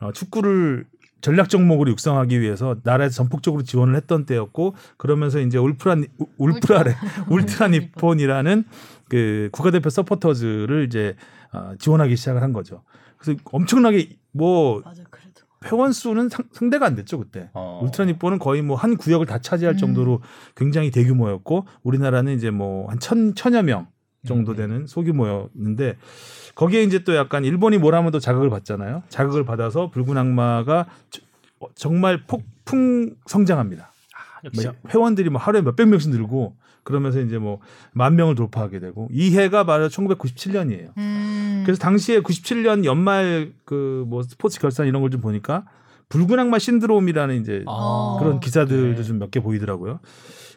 [0.00, 0.84] 어, 축구를
[1.22, 5.96] 전략 종목으로 육성하기 위해서 나라에서 전폭적으로 지원을 했던 때였고 그러면서 이제 울프라
[6.36, 6.94] 울프라래
[7.30, 8.64] 울트라 니폰이라는
[9.08, 11.16] 그 국가대표 서포터즈를 이제
[11.52, 12.82] 어, 지원하기 시작을 한 거죠.
[13.16, 15.02] 그래서 엄청나게 뭐 맞아.
[15.66, 17.50] 회원 수는 상, 상대가 안 됐죠 그때.
[17.54, 17.80] 어.
[17.82, 19.78] 울트라 니폰은 거의 뭐 한 구역을 다 차지할 음.
[19.78, 20.20] 정도로
[20.54, 23.86] 굉장히 대규모였고 우리나라는 이제 뭐 한 천 천여 명
[24.26, 24.56] 정도 음.
[24.56, 25.96] 되는 소규모였는데
[26.54, 29.02] 거기에 이제 또 약간 일본이 뭘 하면 또 자극을 받잖아요.
[29.08, 31.22] 자극을 받아서 붉은 악마가 저-
[31.60, 33.92] 어, 정말 폭풍 성장합니다.
[34.44, 36.54] 역시 뭐 회원들이 뭐 하루에 몇백 명씩 늘고
[36.86, 37.58] 그러면서 이제 뭐
[37.92, 40.96] 만 명을 돌파하게 되고 이 해가 바로 1997년이에요.
[40.98, 41.62] 음.
[41.66, 45.64] 그래서 당시에 97년 연말 그 뭐 스포츠 결산 이런 걸 좀 보니까
[46.08, 48.16] 붉은 악마 신드롬이라는 이제 어.
[48.20, 49.02] 그런 기사들도 네.
[49.02, 49.98] 좀몇 개 보이더라고요.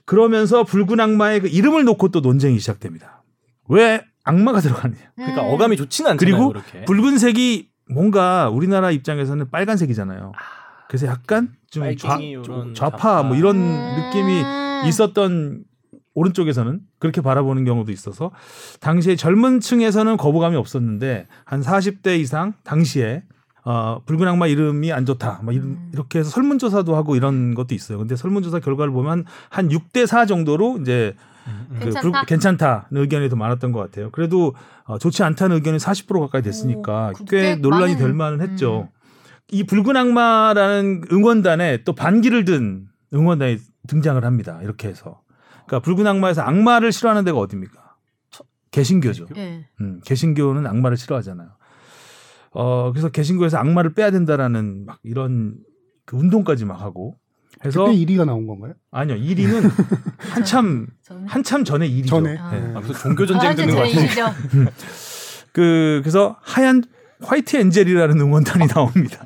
[0.06, 3.24] 그러면서 붉은 악마의 그 이름을 놓고 또 논쟁이 시작됩니다.
[3.68, 5.00] 왜 악마가 들어가느냐?
[5.16, 5.54] 그러니까 음.
[5.54, 6.36] 어감이 좋지는 않잖아요.
[6.38, 6.86] 그리고 그렇게.
[6.86, 10.32] 붉은색이 뭔가 우리나라 입장에서는 빨간색이잖아요.
[10.88, 13.24] 그래서 약간 좀 좌, 좌파 좌파.
[13.24, 13.96] 뭐 이런 음.
[14.12, 15.64] 느낌이 있었던
[16.16, 18.32] 오른쪽에서는 그렇게 바라보는 경우도 있어서
[18.80, 23.24] 당시에 젊은 층에서는 거부감이 없었는데 한 40대 이상 당시에
[23.66, 25.42] 어, 붉은 악마 이름이 안 좋다.
[25.44, 25.90] 막 이런- 음.
[25.94, 27.98] 이렇게 해서 설문조사도 하고 이런 것도 있어요.
[28.00, 31.14] 근데 설문조사 결과를 보면 한 6대 4 정도로 이제
[31.46, 31.76] 음, 음.
[31.80, 32.02] 그 괜찮다?
[32.02, 34.10] 불- 괜찮다는 의견이 더 많았던 것 같아요.
[34.12, 38.90] 그래도 어, 좋지 않다는 의견이 40% 가까이 됐으니까 오, 그꽤꽤 논란이 많은- 될 만은 했죠.
[38.92, 38.98] 음.
[39.52, 44.60] 이 붉은 악마라는 응원단에 또 반기를 든 응원단이 등장을 합니다.
[44.64, 45.22] 이렇게 해서.
[45.70, 47.96] 그러니까 붉은 악마에서 악마를 싫어하는 데가 어디입니까?
[48.72, 49.28] 개신교죠.
[49.38, 49.66] 예.
[49.82, 51.50] 음, 개신교는 악마를 싫어하잖아요.
[52.52, 55.56] 어, 그래서 개신교에서 악마를 빼야 된다라는 막 이런
[56.06, 57.18] 그 운동까지 막 하고
[57.64, 58.74] 해서 그때 1위가 나온 건가요?
[58.92, 59.70] 아니요 1위는
[60.18, 62.16] 한참 저는 한참 전에 일이죠.
[62.16, 62.38] 전에.
[62.38, 62.52] 아.
[62.52, 62.74] 네.
[62.76, 64.34] 아, 무슨 종교 전쟁 아, 듣는 거 같아요.
[65.54, 66.84] 그 그래서 하얀
[67.22, 69.26] 화이트 엔젤이라는 응원단이 나옵니다.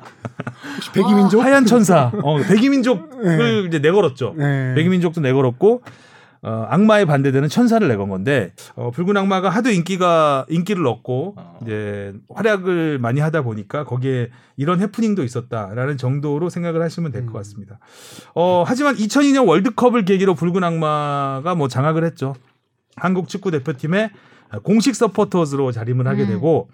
[0.92, 1.42] 백이민족?
[1.42, 4.34] 하얀 천사, 어, 백이민족을 이제 내걸었죠.
[4.36, 4.74] 네.
[4.74, 5.82] 백이민족도 내걸었고,
[6.44, 11.58] 어, 악마에 반대되는 천사를 내건 건데 어, 붉은 악마가 하도 인기가 인기를 얻고 어.
[11.62, 17.32] 이제 활약을 많이 하다 보니까 거기에 이런 해프닝도 있었다라는 정도로 생각을 하시면 될것 음.
[17.32, 17.78] 같습니다.
[18.34, 22.34] 어, 하지만 2002년 월드컵을 계기로 붉은 악마가 뭐 장악을 했죠.
[22.96, 24.10] 한국 축구 대표팀의
[24.64, 26.28] 공식 서포터즈로 자림을 하게 음.
[26.28, 26.68] 되고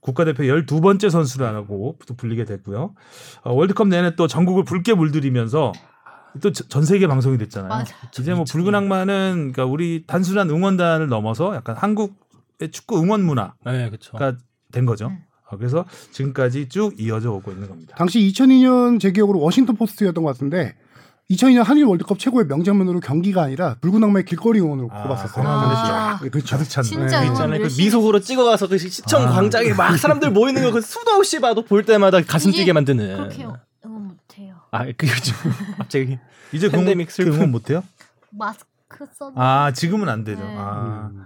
[0.00, 2.94] 국가대표 12번째 선수라고 또 불리게 됐고요.
[3.42, 5.72] 어, 월드컵 내내 또 전국을 붉게 물들이면서
[6.42, 7.68] 또 전 세계 방송이 됐잖아요.
[7.68, 7.94] 맞아.
[8.18, 13.88] 이제 뭐 붉은 악마는 그러니까 우리 단순한 응원단을 넘어서 약간 한국의 축구 응원 문화가 네,
[13.88, 14.16] 그렇죠.
[14.72, 15.06] 된 거죠.
[15.08, 15.18] 음.
[15.50, 17.94] 어, 그래서 지금까지 쭉 이어져 오고 있는 겁니다.
[17.98, 20.74] 당시 2002년 제 기억으로 워싱턴 포스트였던 것 같은데
[21.30, 25.46] 2002년 한일 월드컵 최고의 명장면으로 경기가 아니라 붉은 악마의 길거리 응원으로 아, 꼽았었어요.
[25.46, 26.18] 아.
[26.22, 26.56] 네, 그렇죠.
[26.56, 27.28] 가득 찬 진짜 네.
[27.28, 27.60] 있잖아요.
[27.60, 29.30] 그 미소으로 찍어가서 그 시청 아.
[29.30, 33.16] 광장에 막 사람들 모이는 거 그 수도 없이 봐도 볼 때마다 가슴 뛰게 만드는.
[33.16, 33.58] 그렇게 응원 못해요.
[34.76, 35.34] 아, 그 요즘
[35.78, 36.18] 갑자기
[36.52, 37.08] 이제 그 팬데믹.
[37.16, 37.82] 그 응원 못 해요?
[38.30, 39.32] 마스크 써.
[39.36, 40.40] 아 지금은 안 되죠.
[40.42, 40.54] 네.
[40.58, 41.22] 아, 음.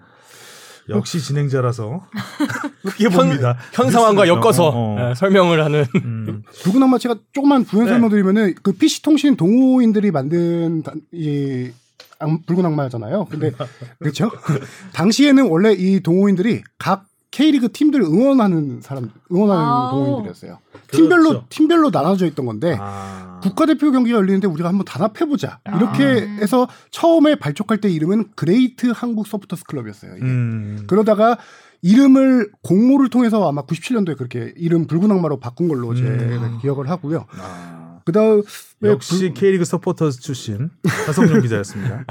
[0.90, 2.06] 역시 진행자라서
[2.84, 3.56] 크게 봅니다.
[3.72, 4.26] 현 상황과.
[4.28, 5.10] 엮어서 어, 어.
[5.10, 5.84] 예, 설명을 하는.
[5.96, 6.42] 음.
[6.62, 7.92] 붉은 악마 제가 조금만 부연 네.
[7.92, 11.70] 설명드리면은 그 PC 통신 동호인들이 만든 단- 이
[12.18, 13.26] 악- 붉은 악마잖아요.
[13.26, 13.52] 근데
[13.98, 14.30] 그렇죠?
[14.94, 17.04] 당시에는 원래 이 동호인들이 각
[17.38, 19.90] K리그 팀들 응원하는 사람 응원하는 아오.
[19.90, 20.58] 동호인들이었어요.
[20.90, 21.46] 팀별로 그렇죠.
[21.50, 23.38] 팀별로 나눠져 있던 건데 아.
[23.40, 25.60] 국가대표 경기가 열리는데 우리가 한번 단합해 보자.
[25.76, 26.40] 이렇게 아.
[26.40, 30.16] 해서 처음에 발족할 때 이름은 Great 한국 Supporters Club이었어요.
[30.16, 30.24] 이게.
[30.24, 30.84] 음.
[30.88, 31.38] 그러다가
[31.80, 36.58] 이름을 공모를 통해서 아마 97년도에 그렇게 이름 붉은 악마로 바꾼 걸로 제가 음.
[36.60, 37.26] 기억을 하고요.
[37.40, 38.00] 아.
[38.04, 38.42] 그다음
[38.82, 40.70] 역시 K리그 서포터즈 출신
[41.06, 42.04] 하성룡 기자였습니다.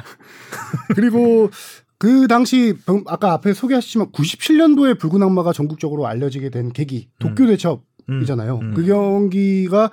[0.96, 1.50] 그리고
[2.00, 7.48] 그 당시 병- 아까 앞에 소개하셨지만 97년도에 붉은 악마가 전국적으로 알려지게 된 계기 도쿄 음.
[7.48, 8.60] 대첩이잖아요.
[8.62, 8.74] 음.
[8.76, 9.90] 그 경기가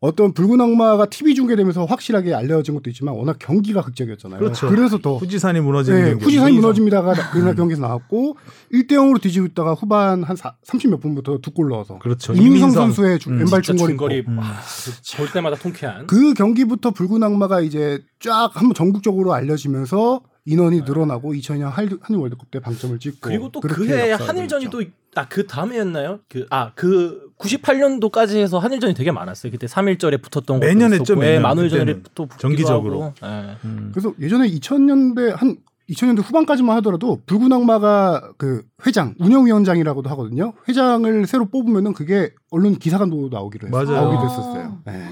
[0.00, 4.38] 어떤 붉은 악마가 TV 중계되면서 확실하게 알려진 것도 있지만 워낙 경기가 극적이었잖아요.
[4.38, 4.70] 그렇죠.
[4.72, 6.24] 래서더 후지산이 무너지는 네, 경기.
[6.26, 6.52] 후지산이.
[6.54, 8.36] 무너집니다가 그날 경기에서 나왔고
[8.72, 12.32] 1대 0으로 뒤지고 있다가 후반 한 30 몇 분부터 두 골 넣어서 그렇죠.
[12.32, 12.72] 이민성, 이민성.
[12.84, 14.38] 선수의 주- 음, 왼발 중거리 중거리 음.
[14.38, 14.44] 와,
[15.16, 16.06] 볼 때마다 통쾌한.
[16.06, 22.50] 그 경기부터 붉은 악마가 이제 쫙 한번 전국적으로 알려지면서 인원이 늘어나고 2002년 한일 한일 월드컵
[22.50, 24.70] 때 방점을 찍고 그리고 또 그해 한일전이.
[24.70, 24.80] 또
[25.16, 26.20] 아 그 다음에였나요?
[26.28, 29.50] 그 아 그 98년도까지 해서 한일전이 되게 많았어요.
[29.52, 31.34] 그때 3일절에 붙었던 매년 것도 했죠, 매년.
[31.34, 32.02] 예, 만우절에 그때는.
[32.14, 33.02] 또 정기적으로.
[33.02, 33.14] 하고.
[33.24, 33.56] 예.
[33.64, 33.90] 음.
[33.92, 35.56] 그래서 예전에 2000년대 한
[35.90, 40.52] 2000년대 후반까지만 하더라도 붉은 악마가 그 회장 운영위원장이라고도 하거든요.
[40.68, 43.84] 회장을 새로 뽑으면은 그게 언론 기사감도 나오기도 했어요.
[43.86, 44.02] 맞아요.
[44.02, 44.78] 나오기도 했었어요.
[44.84, 45.04] 네.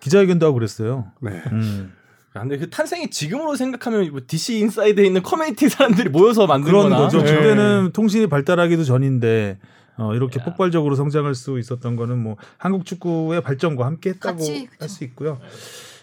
[0.00, 1.06] 기자회견도 하고 그랬어요.
[1.20, 1.42] 네.
[1.52, 1.92] 음.
[2.34, 6.84] 아, 근데 그 탄생이 지금으로 생각하면 뭐 DC 인사이드에 있는 커뮤니티 사람들이 모여서 만든 그런
[6.84, 7.18] 거나 거죠.
[7.18, 7.22] 예.
[7.24, 9.58] 그때는 통신이 발달하기도 전인데
[9.96, 10.44] 어, 이렇게 야.
[10.44, 14.44] 폭발적으로 성장할 수 있었던 거는 뭐 한국 축구의 발전과 함께 했다고.
[14.78, 15.38] 할 수 있고요.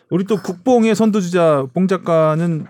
[0.09, 2.65] 우리 또 국뽕의 선두주자 뽕 작가는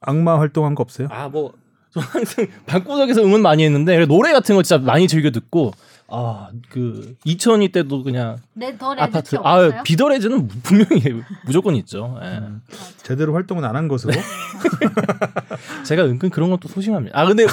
[0.00, 1.08] 악마 활동한 거 없어요?
[1.10, 1.52] 아, 뭐,
[1.90, 5.72] 저 항상 방구석에서 응원 많이 했는데, 노래 같은 거 진짜 많이 즐겨 듣고,
[6.10, 9.36] 아, 그, 2002 때도 그냥 레드 아파트?
[9.42, 12.18] 아, 비더레즈는 분명히 무조건 있죠.
[12.22, 12.38] 예.
[12.38, 12.62] 음.
[13.02, 14.12] 제대로 활동은 안 한 것으로.
[15.84, 17.18] 제가 은근 그런 것도 소심합니다.
[17.18, 17.46] 아, 근데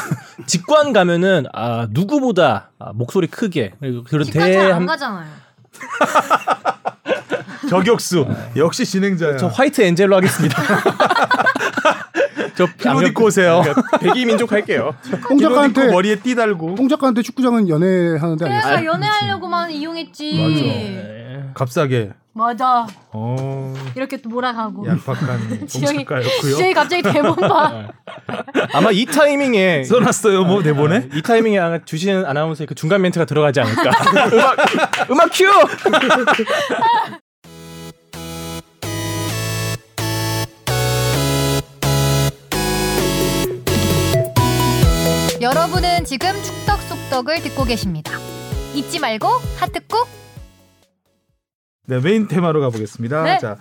[0.47, 5.44] 직관 가면은, 아, 누구보다 아, 목소리 크게, 그리고 그런 집까지 안 대한, 가잖아요.
[7.69, 9.37] 저격수 역시 진행자야.
[9.37, 10.61] 저 화이트 엔젤로 하겠습니다.
[12.55, 13.63] 저 킬로디 꼬세요.
[13.99, 14.95] 백이 민족 할게요.
[15.27, 18.85] 뽕 작가한테 머리에 띠 달고 뽕 작가한테 축구장은 연애하는데 그래서 아니었어요?
[18.89, 20.33] 연애하려고만 이용했지.
[20.35, 21.43] 네.
[21.53, 22.11] 값싸게.
[22.45, 22.85] 맞아.
[23.13, 24.85] 어 이렇게 또 몰아가고.
[24.85, 26.05] 약박한 뽕 지영이.
[26.57, 27.87] 지영이 갑자기 대본 봐.
[28.73, 31.07] 아마 이 타이밍에 써놨어요 뭐 내보내?
[31.13, 33.89] 이 타이밍에 아마 주신 아나운서의 그 중간 멘트가 들어가지 않을까.
[34.35, 34.57] 음악
[35.09, 35.45] 음악 큐.
[45.41, 48.11] 여러분은 지금 축덕 속덕을 듣고 계십니다.
[48.73, 50.07] 잊지 말고 하트 꾹.
[51.85, 53.23] 네 메인 테마로 가보겠습니다.
[53.23, 53.37] 네.
[53.39, 53.57] 자,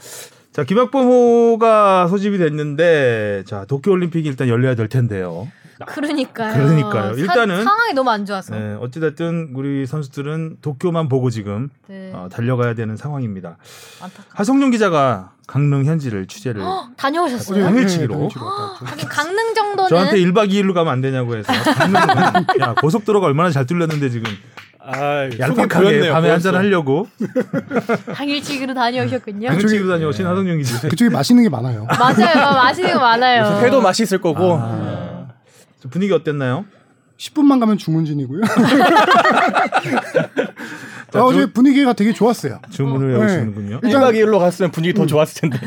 [0.52, 5.48] 자 김학범호가 소집이 됐는데 자 도쿄올림픽이 일단 열려야 될 텐데요.
[5.86, 6.54] 그러니까요.
[6.54, 7.14] 그러니까요.
[7.16, 8.54] 사- 일단은- 상황이 너무 안 좋아서.
[8.54, 12.12] 네, 어찌됐든 우리 선수들은 도쿄만 보고 지금 네.
[12.14, 13.56] 어, 달려가야 되는 상황입니다.
[14.00, 14.24] 안타깝.
[14.38, 16.62] 하성룡 기자가 강릉 현지를 취재를
[16.96, 17.56] 다녀오셨어요.
[17.58, 18.14] 어제- 당일치기로.
[18.14, 18.84] 당일치기로 왔죠.
[18.84, 22.00] 하긴 강릉 정도는 저한테 1박 2일로 가면 안 되냐고 해서 강릉,
[22.62, 24.30] 야 고속도로가 얼마나 잘 뚫렸는데 지금
[24.86, 27.08] 아, 얄팍하게 밤에 한잔 하려고
[28.14, 29.48] 당일치기로 다녀오셨군요.
[29.48, 30.88] 당일치기로 다녀오신 하성룡 기자.
[30.88, 31.86] 그쪽에 맛있는 게 많아요.
[31.98, 32.52] 맞아요.
[32.54, 33.60] 맛있는 거 많아요.
[33.62, 34.58] 회도 맛있을 거고.
[34.60, 35.28] 아.
[35.90, 36.64] 분위기 어땠나요?
[37.18, 38.42] 10분만 가면 주문진이고요.
[41.12, 42.60] 자, 아, 어제 주- 분위기가 되게 좋았어요.
[42.70, 43.80] 주문을 어, 외우시는군요.
[43.82, 43.90] 네.
[43.90, 45.66] 1박 2일로 갔으면 분위기 더 좋았을 텐데.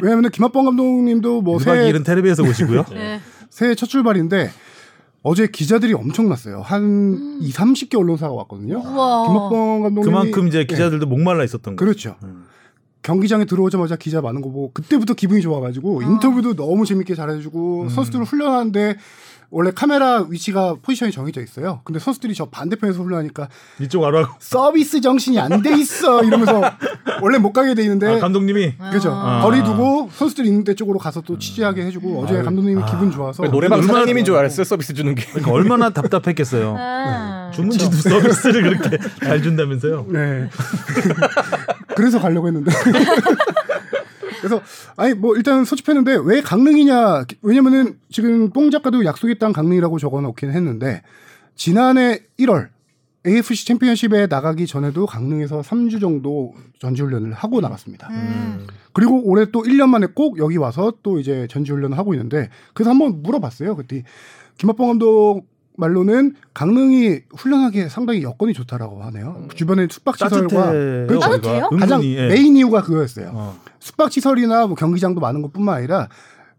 [0.00, 2.84] 왜냐하면 김학범 감독님도 뭐 1박 새해, 2일은 텔레비에서 보시고요.
[2.92, 3.20] 네.
[3.50, 4.50] 새해 첫 출발인데
[5.22, 6.60] 어제 기자들이 엄청났어요.
[6.62, 8.78] 한 2, 30개 언론사가 왔거든요.
[8.78, 9.26] 우와.
[9.26, 11.84] 김학범 감독님이 그만큼 이제 네, 기자들도 목말라 있었던 거.
[11.84, 12.16] 그렇죠.
[12.22, 12.46] 음.
[13.02, 16.04] 경기장에 들어오자마자 기자 많은 거 보고 그때부터 기분이 좋아가지고 아.
[16.04, 17.88] 인터뷰도 너무 재밌게 잘해주고 음.
[17.88, 18.96] 선수들을 훈련하는데
[19.50, 21.80] 원래 카메라 위치가 포지션이 정해져 있어요.
[21.84, 23.48] 근데 선수들이 저 반대편에서 훈련하니까
[23.80, 24.36] 이쪽 알아.
[24.40, 26.60] 서비스 정신이 안 돼 있어 이러면서
[27.22, 29.40] 원래 못 가게 돼 있는데 아, 감독님이 그죠 아.
[29.42, 32.86] 거리 두고 선수들 있는 데 쪽으로 가서 또 취재하게 해주고 어제 아유, 감독님이 아.
[32.86, 35.24] 기분 좋아서 노래방 사장님인 줄 알았어요 서비스 주는 게.
[35.26, 36.76] 그러니까 얼마나 답답했겠어요.
[36.78, 37.50] 아.
[37.54, 40.06] 주문지도 서비스를 그렇게 잘 준다면서요.
[40.10, 40.48] 네.
[41.96, 42.70] 그래서 가려고 했는데.
[44.38, 44.60] 그래서
[44.96, 47.24] 아니 뭐 일단 소집했는데 왜 강릉이냐?
[47.42, 51.02] 왜냐면은 지금 뽕 작가도 약속했던 강릉이라고 적어놓긴 했는데
[51.54, 52.68] 지난해 1월
[53.26, 58.08] AFC 챔피언십에 나가기 전에도 강릉에서 3주 정도 전지훈련을 하고 나갔습니다.
[58.10, 58.66] 음.
[58.92, 63.22] 그리고 올해 또 1년 만에 꼭 여기 와서 또 이제 전지훈련을 하고 있는데 그래서 한번
[63.22, 63.76] 물어봤어요.
[63.76, 64.04] 그때
[64.56, 65.42] 김학봉 감독
[65.78, 69.46] 말로는 강릉이 훈련하기에 상당히 여건이 좋다라고 하네요.
[69.54, 70.72] 주변에 숙박시설과.
[70.72, 71.20] 그렇죠.
[71.20, 71.68] 따뜻해요?
[71.70, 72.28] 가장 은근히, 예.
[72.28, 73.30] 메인 이유가 그거였어요.
[73.32, 73.58] 어.
[73.78, 76.08] 숙박시설이나 뭐 경기장도 많은 것뿐만 아니라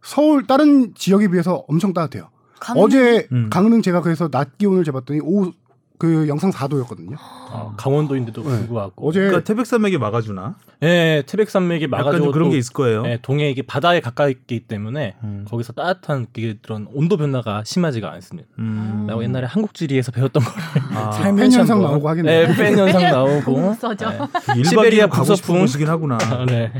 [0.02, 2.30] 서울 다른 지역에 비해서 엄청 따뜻해요.
[2.62, 2.84] 강릉?
[2.84, 3.50] 어제 음.
[3.52, 5.52] 강릉 제가 그래서 낮 기온을 재봤더니 오후
[6.00, 7.18] 그 영상 4도였거든요.
[7.52, 8.50] 어, 강원도인데도 네.
[8.60, 9.06] 불구하고.
[9.06, 10.56] 어제 그러니까 태백산맥이 막아주나?
[10.82, 13.04] 예, 태백산맥이 막아주고 좀 그런 또, 게 있을 거예요.
[13.06, 15.46] 예, 동해 이게 바다에 가까이 있기 때문에 음.
[15.50, 18.48] 거기서 따뜻한 게 그런 온도 변화가 심하지가 않습니다.
[18.60, 19.08] 음.
[19.10, 20.54] 라고 옛날에 한국지리에서 배웠던 걸
[20.96, 22.48] 아, 살면서 팬 현상 나오고 하겠네요.
[22.48, 23.54] 네, 팬 현상 나오고.
[23.54, 24.10] 공서죠.
[24.56, 24.64] 네.
[24.64, 25.60] 시베리아 북서풍.
[25.60, 26.18] 곳이긴 하구나.
[26.22, 26.72] 아, 네.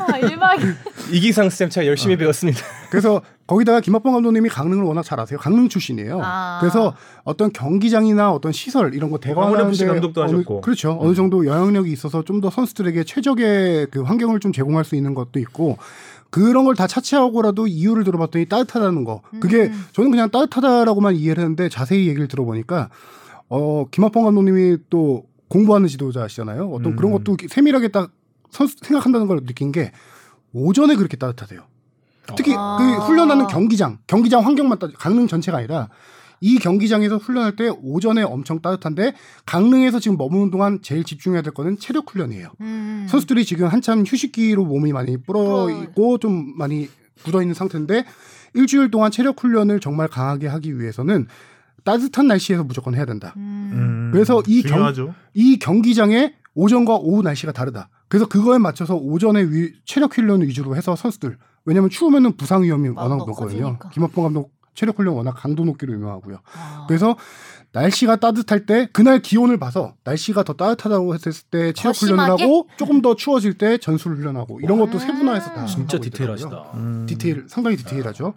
[0.00, 0.74] 아, 1박
[1.14, 2.60] 이기상 쌤 제가 열심히 배웠습니다.
[2.90, 5.38] 그래서 거기다가 김학봉 감독님이 강릉을 워낙 잘 아세요.
[5.38, 6.20] 강릉 출신이에요.
[6.22, 6.58] 아.
[6.60, 10.60] 그래서 어떤 경기장이나 어떤 시설 이런 거 강원 FC 대관하는 데 감독도 어느, 하셨고.
[10.62, 10.96] 그렇죠.
[11.00, 15.38] 어느 정도 영향력이 있어서 좀 더 선수들에게 최적의 그 환경을 좀 제공할 수 있는 것도
[15.40, 15.78] 있고
[16.30, 19.22] 그런 걸 다 차치하고라도 이유를 들어봤더니 따뜻하다는 거.
[19.40, 19.84] 그게 음.
[19.92, 22.88] 저는 그냥 따뜻하다라고만 이해를 했는데 자세히 얘기를 들어보니까
[23.48, 26.70] 어 김학봉 감독님이 또 공부하는 지도자시잖아요.
[26.70, 26.96] 어떤 음.
[26.96, 28.10] 그런 것도 세밀하게 딱
[28.50, 29.92] 선수 생각한다는 걸 느낀 게
[30.52, 31.60] 오전에 그렇게 따뜻하대요.
[32.36, 32.76] 특히 아.
[32.78, 35.88] 그 훈련하는 경기장, 경기장 환경만 따 강릉 전체가 아니라
[36.40, 39.14] 이 경기장에서 훈련할 때 오전에 엄청 따뜻한데
[39.46, 42.48] 강릉에서 지금 머무는 동안 제일 집중해야 될 거는 체력 훈련이에요.
[42.60, 43.06] 음.
[43.08, 45.70] 선수들이 지금 한참 휴식기로 몸이 많이 불어.
[45.70, 46.88] 있고 좀 많이
[47.22, 48.04] 굳어 있는 상태인데
[48.54, 51.26] 일주일 동안 체력 훈련을 정말 강하게 하기 위해서는
[51.84, 53.32] 따뜻한 날씨에서 무조건 해야 된다.
[53.36, 53.70] 음.
[53.72, 55.14] 음, 그래서 이 경- 중요하죠.
[55.34, 57.88] 이 경기장의 오전과 오후 날씨가 다르다.
[58.08, 63.02] 그래서 그거에 맞춰서 오전에 위- 체력 훈련 위주로 해서 선수들 왜냐하면 추우면은 부상 위험이 아,
[63.02, 63.78] 워낙 너 높거든요.
[63.92, 66.38] 김학봉 감독 체력 훈련 워낙 강도 높기로 유명하고요.
[66.56, 66.84] 아.
[66.88, 67.16] 그래서
[67.74, 72.22] 날씨가 따뜻할 때 그날 기온을 봐서 날씨가 더 따뜻하다고 했을 때 체력 훈련을?
[72.24, 74.98] 하고 조금 더 추워질 때 전술 훈련하고 이런 것도 음.
[75.00, 75.98] 세분화해서 다 진짜.
[75.98, 76.64] 디테일하시다.
[76.74, 77.06] 음.
[77.08, 78.34] 디테일 상당히 디테일하죠.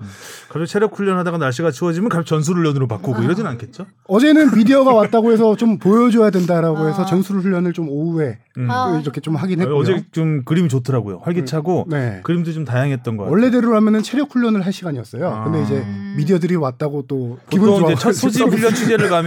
[0.50, 3.86] 그리고 체력 훈련하다가 날씨가 추워지면 갑자기 전술 훈련으로 바꾸고 이러진 않겠죠?
[4.08, 7.06] 어제는 미디어가 왔다고 해서 좀 보여줘야 된다라고 해서 아.
[7.06, 8.72] 전술 훈련을 좀 오후에 음.
[8.72, 8.92] 아.
[8.92, 9.78] 또 이렇게 좀 하긴 했고요.
[9.78, 11.20] 어제 좀 그림이 좋더라고요.
[11.24, 12.22] 활기차고 네.
[12.24, 13.32] 그림도 좀 다양했던 것 같아요.
[13.34, 15.28] 원래대로라면 체력 훈련을 할 시간이었어요.
[15.30, 15.44] 아.
[15.44, 16.16] 근데 이제 음.
[16.18, 17.94] 미디어들이 왔다고 또 기분 좋아.
[17.94, 19.27] 첫 소집 훈련 취재를 가면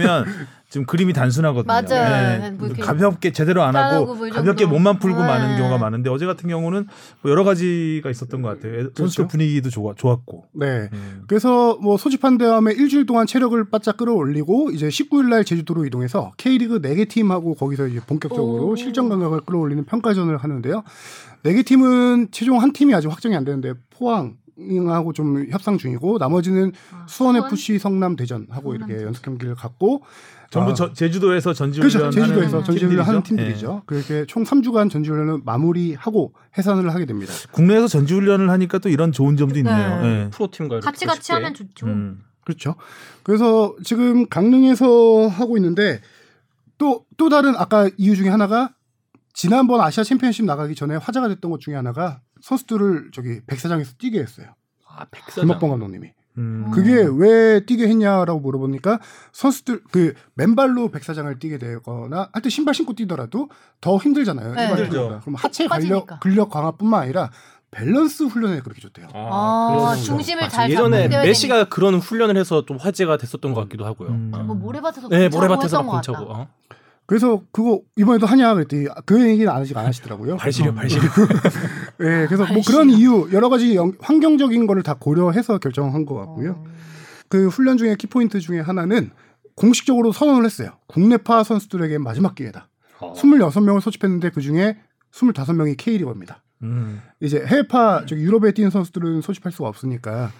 [0.71, 1.67] 좀 그림이 단순하거든요.
[1.67, 2.39] 맞아요.
[2.39, 2.51] 네.
[2.51, 4.65] 뭐 가볍게 제대로 안 하고 가볍게.
[4.65, 5.27] 몸만 풀고 네.
[5.27, 6.87] 마는 경우가 많은데 어제 같은 경우는
[7.21, 8.83] 뭐 여러 가지가 있었던 것 같아요.
[8.95, 9.27] 선수 그렇죠.
[9.27, 10.45] 분위기도 좋아, 좋았고.
[10.53, 10.89] 네.
[10.93, 11.23] 음.
[11.27, 16.81] 그래서 뭐 소집한 다음에 일주일 동안 체력을 바짝 끌어올리고 이제 19일 날 제주도로 이동해서 K리그
[16.81, 18.75] 4개 팀하고 거기서 이제 본격적으로 오.
[18.77, 20.83] 실전 감각을 끌어올리는 평가전을 하는데요.
[21.43, 24.37] 4개 팀은 최종 한 팀이 아직 확정이 안 되는데 포항
[24.89, 30.03] 하고 좀 협상 중이고 나머지는 아, 수원 FC 성남 대전하고 성남 이렇게 연습 경기를 갖고
[30.49, 30.73] 전부 아.
[30.73, 32.11] 저- 제주도에서 전지훈련 그렇죠.
[32.11, 33.49] 제주도에서 하는 전지훈련 하는 팀들이죠.
[33.55, 33.83] 팀들이죠.
[33.85, 37.31] 그렇게 총 3주간 전지훈련을 마무리하고 해산을 하게 됩니다.
[37.33, 37.51] 예.
[37.51, 40.01] 국내에서 전지훈련을 하니까 또 이런 좋은 점도 있네요.
[40.01, 40.07] 네.
[40.25, 40.29] 예.
[40.31, 41.33] 프로팀과 이렇게 같이 같이 쉽게.
[41.33, 41.85] 하면 좋죠.
[41.87, 42.21] 음.
[42.43, 42.75] 그렇죠.
[43.23, 46.01] 그래서 지금 강릉에서 하고 있는데
[46.77, 48.71] 또또 다른 아까 이유 중에 하나가
[49.33, 54.47] 지난번 아시아 챔피언십 나가기 전에 화제가 됐던 것 중에 하나가 선수들을 저기 백사장에서 뛰게 했어요.
[54.87, 55.43] 아, 백사장.
[55.45, 56.13] 김학봉 감독님이.
[56.37, 56.71] 음.
[56.73, 58.99] 그게 왜 뛰게 했냐라고 물어보니까
[59.33, 63.49] 선수들 그 맨발로 백사장을 뛰게 되거나 하여튼 신발 신고 뛰더라도
[63.81, 64.53] 더 힘들잖아요.
[64.55, 64.67] 네.
[64.67, 65.19] 힘들죠.
[65.21, 66.19] 그럼 하체 톡 근력, 빠지니까.
[66.19, 67.31] 근력 강화뿐만 아니라
[67.71, 69.07] 밸런스 훈련에 그렇게 좋대요.
[69.13, 70.03] 아, 그러네요.
[70.03, 70.49] 중심을.
[70.49, 74.09] 잘 예전에 메시가 그런 훈련을 해서 좀 화제가 됐었던 것 같기도 하고요.
[74.09, 74.31] 음.
[74.31, 76.27] 뭐 모래밭에서 네, 모래밭에서 공차고.
[76.27, 76.39] 같다.
[76.41, 76.47] 어?
[77.05, 80.37] 그래서 그거 이번에도 하냐 그랬더니 그 얘기는 아직 안 하시더라고요.
[80.37, 81.01] 발시려, 발시려.
[82.01, 82.63] 예, 그래서 뭐 발시려.
[82.63, 86.51] 그런 이유 여러 가지 영- 환경적인 거를 다 고려해서 결정한 것 같고요.
[86.51, 86.63] 어.
[87.29, 89.11] 그 훈련 중에 키포인트 중에 하나는
[89.55, 90.71] 공식적으로 선언을 했어요.
[90.87, 92.67] 국내파 선수들에게 마지막 기회다.
[92.99, 93.13] 어.
[93.13, 94.77] 26명을 소집했는데 그 중에
[95.13, 96.43] 25명이 K리거입니다.
[96.63, 97.01] 음.
[97.19, 100.31] 이제 해외파 저기 유럽에 뛰는 선수들은 소집할 수가 없으니까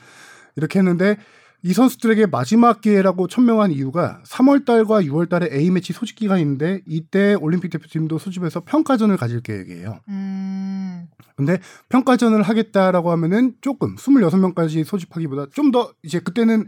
[0.56, 1.18] 이렇게 했는데
[1.64, 6.82] 이 선수들에게 마지막 기회라고 천명한 이유가 3월 달과 6월 달에 A 매치 소집 기간이 있는데
[6.88, 10.00] 이때 올림픽 대표팀도 소집해서 평가전을 가질 계획이에요.
[10.10, 11.08] 음.
[11.36, 16.66] 근데 평가전을 하겠다라고 하면은 조금 26명까지 소집하기보다 좀 더 이제 그때는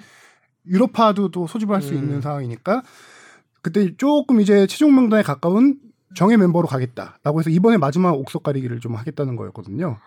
[0.67, 1.97] 유럽파도 또 소집할 수 음.
[1.99, 2.83] 있는 상황이니까
[3.61, 5.79] 그때 조금 이제 최종 명단에 가까운
[6.15, 9.97] 정예 멤버로 가겠다라고 해서 이번에 마지막 옥석 가리기를 좀 하겠다는 거였거든요.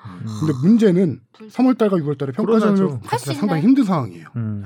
[0.40, 2.99] 근데 문제는 3월 달과 6월 달에 평가전을
[3.35, 3.62] 상당히?
[3.62, 4.29] 힘든 상황이에요.
[4.37, 4.64] 음.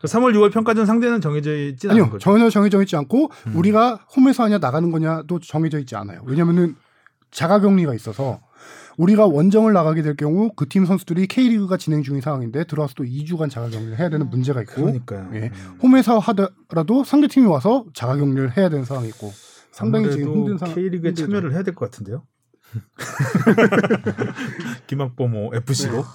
[0.00, 2.18] 그 3월 6월 평가전 상대는 정해져 있지 않은 아니요.
[2.18, 3.56] 전혀 정해져 있지 않고 음.
[3.56, 6.22] 우리가 홈에서 하냐 나가는 거냐도 정해져 있지 않아요.
[6.24, 6.74] 왜냐면은
[7.32, 8.40] 자가격리가 있어서
[8.96, 13.50] 우리가 원정을 나가게 될 경우 그 팀 선수들이 K리그가 진행 중인 상황인데 들어와서 또 2주간
[13.50, 15.28] 자가격리를 해야 되는 문제가 있고 그러니까요.
[15.34, 15.50] 예.
[15.54, 15.78] 음.
[15.82, 19.32] 홈에서 하더라도 상대 팀이 와서 자가격리를 해야 되는 상황이 있고
[19.72, 20.74] 상당히 지금 힘든 상황.
[20.74, 21.26] K리그에 힘들죠.
[21.26, 22.24] 참여를 해야 될 것 같은데요.
[24.86, 26.04] 김학범 FC로.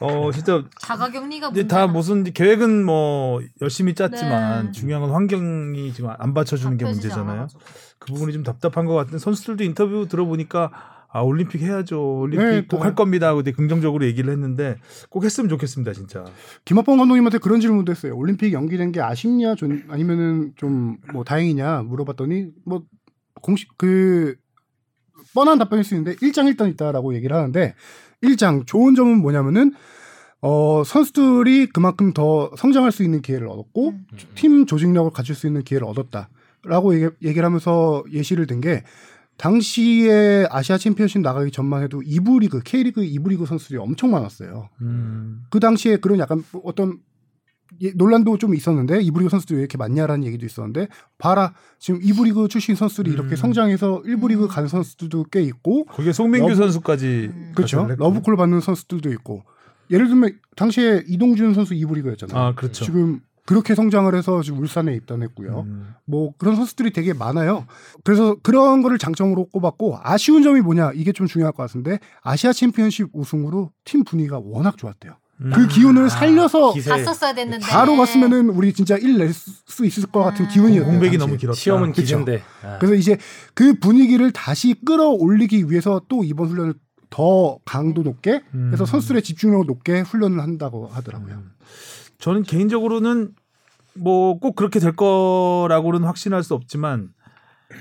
[0.00, 1.86] 어 진짜 자가격리가 이제 문제다.
[1.86, 4.72] 다 무슨 계획은 뭐 열심히 짰지만 네.
[4.72, 7.30] 중요한 건 환경이 지금 안 받쳐주는 게 문제잖아요.
[7.30, 7.60] 않아가지고.
[8.00, 10.72] 그 부분이 좀 답답한 것 같은 선수들도 인터뷰 들어보니까
[11.14, 12.20] 아 올림픽 해야죠.
[12.20, 13.34] 올림픽 네, 꼭 다- 할 겁니다.
[13.34, 14.76] 근데 긍정적으로 얘기를 했는데
[15.10, 16.24] 꼭 했으면 좋겠습니다, 진짜.
[16.64, 18.16] 김학범 감독님한테 그런 질문도 했어요.
[18.16, 22.84] 올림픽 연기된 게 아쉽냐, 좀 아니면은 좀 뭐 다행이냐 물어봤더니 뭐
[23.42, 24.36] 공식 그
[25.34, 27.74] 뻔한 답변일 수 있는데 일장일단 있다라고 얘기를 하는데
[28.22, 29.72] 일장 좋은 점은 뭐냐면은
[30.40, 34.06] 어 선수들이 그만큼 더 성장할 수 있는 기회를 얻었고 음.
[34.34, 38.82] 팀 조직력을 갖출 수 있는 기회를 얻었다라고 얘기, 얘기를 하면서 예시를 든 게
[39.42, 44.68] 당시에 아시아 챔피언십 나가기 전만 해도 2부 리그 K리그 2부 리그 선수들이 엄청 많았어요.
[44.82, 45.42] 음.
[45.50, 46.98] 그 당시에 그런 약간 뭐 어떤
[47.80, 50.86] 예, 논란도 좀 있었는데 이부리그 선수들이 왜 이렇게 많냐라는 얘기도 있었는데
[51.18, 53.14] 봐라 지금 이부리그 출신 선수들이 음.
[53.14, 57.52] 이렇게 성장해서 1부 리그 간 선수들도 꽤 있고 거기에 송민규 러브- 선수까지 음.
[57.56, 57.88] 그렇죠.
[57.98, 59.42] 러브콜 받는 선수들도 있고
[59.90, 62.84] 예를 들면 당시에 이동준 선수 이부리그였잖아요 아 그렇죠.
[62.84, 65.94] 지금 그렇게 성장을 해서 지금 울산에 입단했고요 음.
[66.04, 67.66] 뭐 그런 선수들이 되게 많아요.
[68.04, 73.08] 그래서 그런 거를 장점으로 꼽았고 아쉬운 점이 뭐냐 이게 좀 중요할 것 같은데 아시아 챔피언십
[73.12, 75.16] 우승으로 팀 분위기가 워낙 좋았대요.
[75.54, 76.90] 그 기운을 살려서 기세.
[76.90, 77.66] 갔었어야 됐는데.
[77.66, 80.48] 바로 갔으면은 우리 진짜 1낼수 있을 것 같은 음.
[80.48, 80.88] 기운이었어요.
[80.88, 81.18] 공백이.
[81.18, 81.58] 너무 길었다.
[81.58, 81.92] 시험은.
[81.92, 82.42] 기세인데.
[82.62, 82.78] 아.
[82.78, 83.18] 그래서 이제
[83.54, 86.74] 그 분위기를 다시 끌어올리기 위해서 또 이번 훈련을
[87.10, 88.86] 더 강도 높게 해서 음.
[88.86, 91.42] 선수들의 집중력을 높게 훈련을 한다고 하더라고요.
[92.22, 93.32] 저는 개인적으로는
[93.94, 97.08] 뭐 꼭 그렇게 될 거라고는 확신할 수 없지만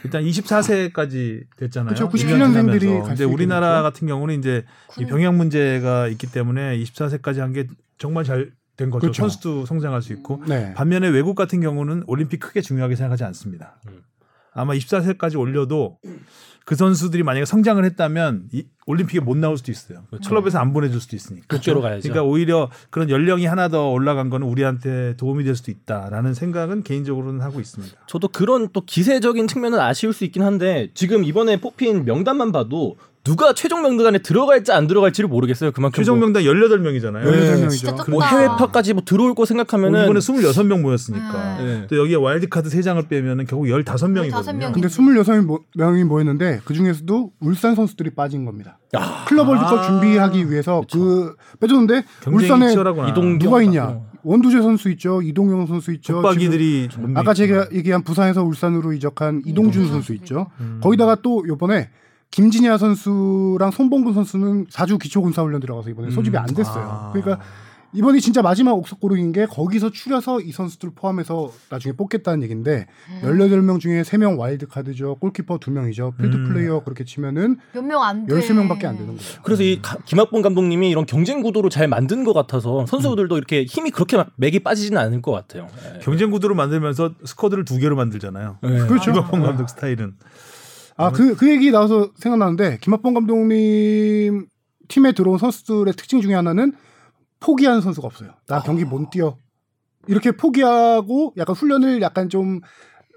[0.03, 1.93] 일단 24세까지 됐잖아요.
[1.95, 2.87] 1년 97년생들이 지나면서.
[2.89, 3.81] 갈수 근데 있게 우리나라.
[3.83, 4.65] 같은 경우는 이제
[4.97, 9.01] 이 군- 병역 문제가 있기 때문에 24세까지 한 게 정말 잘 된 거죠.
[9.01, 9.21] 그렇죠.
[9.23, 10.73] 선수도 성장할 수 있고 네.
[10.73, 13.79] 반면에 외국 같은 경우는 올림픽 크게 중요하게 생각하지 않습니다.
[13.87, 14.01] 음.
[14.53, 15.99] 아마 24세까지 올려도
[16.71, 20.03] 그 선수들이 만약에 성장을 했다면 이 올림픽에 못 나올 수도 있어요.
[20.25, 21.47] 클럽에서 안 보내줄 수도 있으니까.
[21.49, 22.03] 국제로 가야죠.
[22.03, 27.41] 그러니까 오히려 그런 연령이 하나 더 올라간 거는 우리한테 도움이 될 수도 있다라는 생각은 개인적으로는
[27.41, 27.93] 하고 있습니다.
[28.07, 33.53] 저도 그런 또 기세적인 측면은 아쉬울 수 있긴 한데 지금 이번에 뽑힌 명단만 봐도 누가
[33.53, 35.71] 최종 명단에 들어갈지 안 들어갈지를 모르겠어요.
[35.71, 37.23] 그만큼 최종 뭐, 명단 18명이잖아요.
[37.23, 37.31] 네.
[37.41, 37.87] 진짜 명이죠.
[37.87, 38.05] 좁다.
[38.09, 41.57] 뭐 해외파까지 뭐 들어올 거 생각하면은 이번에 26명 모였으니까.
[41.59, 41.65] 음.
[41.65, 41.87] 네.
[41.87, 44.31] 또 여기에 와일드카드 3장을 빼면은 결국 15명이거든요.
[44.31, 44.73] 15명.
[44.73, 48.79] 근데 26명이 모였는데 그 중에서도 울산 선수들이 빠진 겁니다.
[48.95, 49.81] 야, 클럽 월드컵 아.
[49.83, 52.73] 준비하기 위해서 그 빼줬는데 울산에.
[53.09, 53.85] 이동- 누가 있냐?
[53.85, 54.11] 어.
[54.23, 55.21] 원두재 선수 있죠.
[55.21, 56.01] 이동영 선수 있죠.
[56.03, 60.47] 지금 붙박이들이 아까 제가 얘기한 부산에서 울산으로 이적한 이동준 이동준 선수 있죠.
[60.59, 60.79] 음.
[60.83, 61.89] 거기다가 또 요번에
[62.31, 66.85] 김진야 선수랑 송범근 선수는 4주 기초 군사 훈련 들어가서 이번에 소집이 안 됐어요.
[66.89, 67.11] 아.
[67.13, 67.43] 그러니까
[67.93, 73.37] 이번이 진짜 마지막 옥석고르기인 게 거기서 추려서 이 선수들 포함해서 나중에 뽑겠다는 얘기인데 음.
[73.37, 75.15] 18명 중에 3명 와일드 카드죠.
[75.15, 76.15] 골키퍼 2명이죠.
[76.17, 76.47] 필드 음.
[76.47, 78.33] 플레이어 그렇게 치면은 몇 명 안 돼.
[78.33, 79.41] 13명밖에 안 되는 거죠.
[79.43, 83.91] 그래서 이 가- 김학범 감독님이 이런 경쟁 구도를 잘 만든 것 같아서 선수들도 이렇게 힘이
[83.91, 85.67] 그렇게 막 맥이 빠지지는 않을 것 같아요.
[85.95, 85.99] 예.
[85.99, 88.59] 경쟁 구도를 만들면서 스쿼드를 두 개로 만들잖아요.
[88.63, 88.69] 네.
[88.87, 89.11] 그렇죠.
[89.11, 90.13] 김학봉 감독 스타일은.
[91.05, 94.47] 아, 그, 그 얘기 나와서 생각나는데, 김학봉 감독님
[94.87, 96.73] 팀에 들어온 선수들의 특징 중에 하나는
[97.39, 98.31] 포기하는 선수가 없어요.
[98.47, 99.35] 나 경기 못 뛰어.
[100.07, 102.59] 이렇게 포기하고 약간 훈련을 약간 좀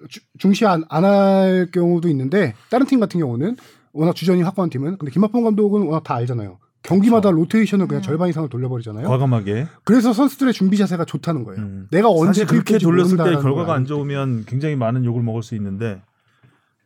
[0.08, 3.56] 주- 중시 안 할 경우도 있는데, 다른 팀 같은 경우는
[3.92, 6.58] 워낙 주전이 확고한 팀은, 근데 김학봉 감독은 워낙 다 알잖아요.
[6.82, 8.02] 경기마다 로테이션을 그냥 음.
[8.02, 9.08] 절반 이상을 돌려버리잖아요.
[9.08, 9.66] 과감하게.
[9.84, 11.62] 그래서 선수들의 준비 자세가 좋다는 거예요.
[11.62, 11.88] 음.
[11.90, 13.86] 내가 언제 사실 그렇게 돌렸을 때 결과가 걸 안.
[13.86, 16.02] 좋으면 굉장히 많은 욕을 먹을 수 있는데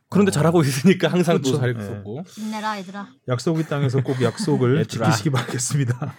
[0.09, 1.59] 그런데 잘하고 있으니까 항상 또 그렇죠.
[1.59, 2.23] 잘했었고.
[2.27, 3.07] 힘내라 얘들아.
[3.27, 4.85] 약속의 땅에서 꼭 약속을.
[4.89, 6.15] 지키시기 바라겠습니다.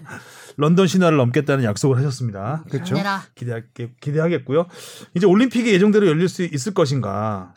[0.57, 2.65] 런던 신화를 넘겠다는 약속을 하셨습니다.
[2.71, 2.95] 그렇죠.
[3.35, 4.67] 기대하게, 기대하겠고요.
[5.15, 7.53] 이제 올림픽이 예정대로 열릴 수 있을 것인가?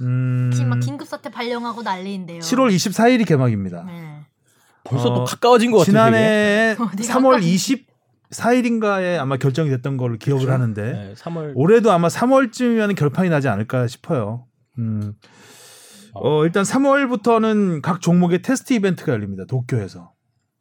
[0.00, 2.40] 음, 지금 막 긴급 사태 발령하고 난리인데요.
[2.40, 3.84] 7월 24일이 개막입니다.
[3.84, 4.26] 네.
[4.84, 5.92] 벌써 어, 또 가까워진 것 같아요.
[5.92, 7.86] 지난해 어디가 3월 가까운지.
[8.30, 13.86] 24일인가에 아마 결정이 됐던 걸로 기억을 하는데 네, 3월 올해도 아마 3월쯤이면 결판이 나지 않을까
[13.86, 14.46] 싶어요.
[14.78, 15.14] 음.
[16.22, 19.44] 어, 일단 3월부터는 각 종목의 테스트 이벤트가 열립니다.
[19.46, 20.12] 도쿄에서.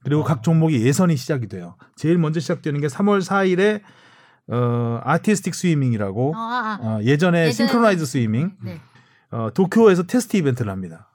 [0.03, 1.76] 그리고 각 종목이 예선이 시작이 돼요.
[1.95, 3.82] 제일 먼저 시작되는 게 3월 4일에
[4.47, 6.86] 어, 아티스틱 스위밍이라고 어, 아, 아.
[6.97, 8.80] 어, 예전에 예전에- synchronized swimming 네.
[9.32, 11.10] 어, 도쿄에서 테스트 이벤트를 합니다.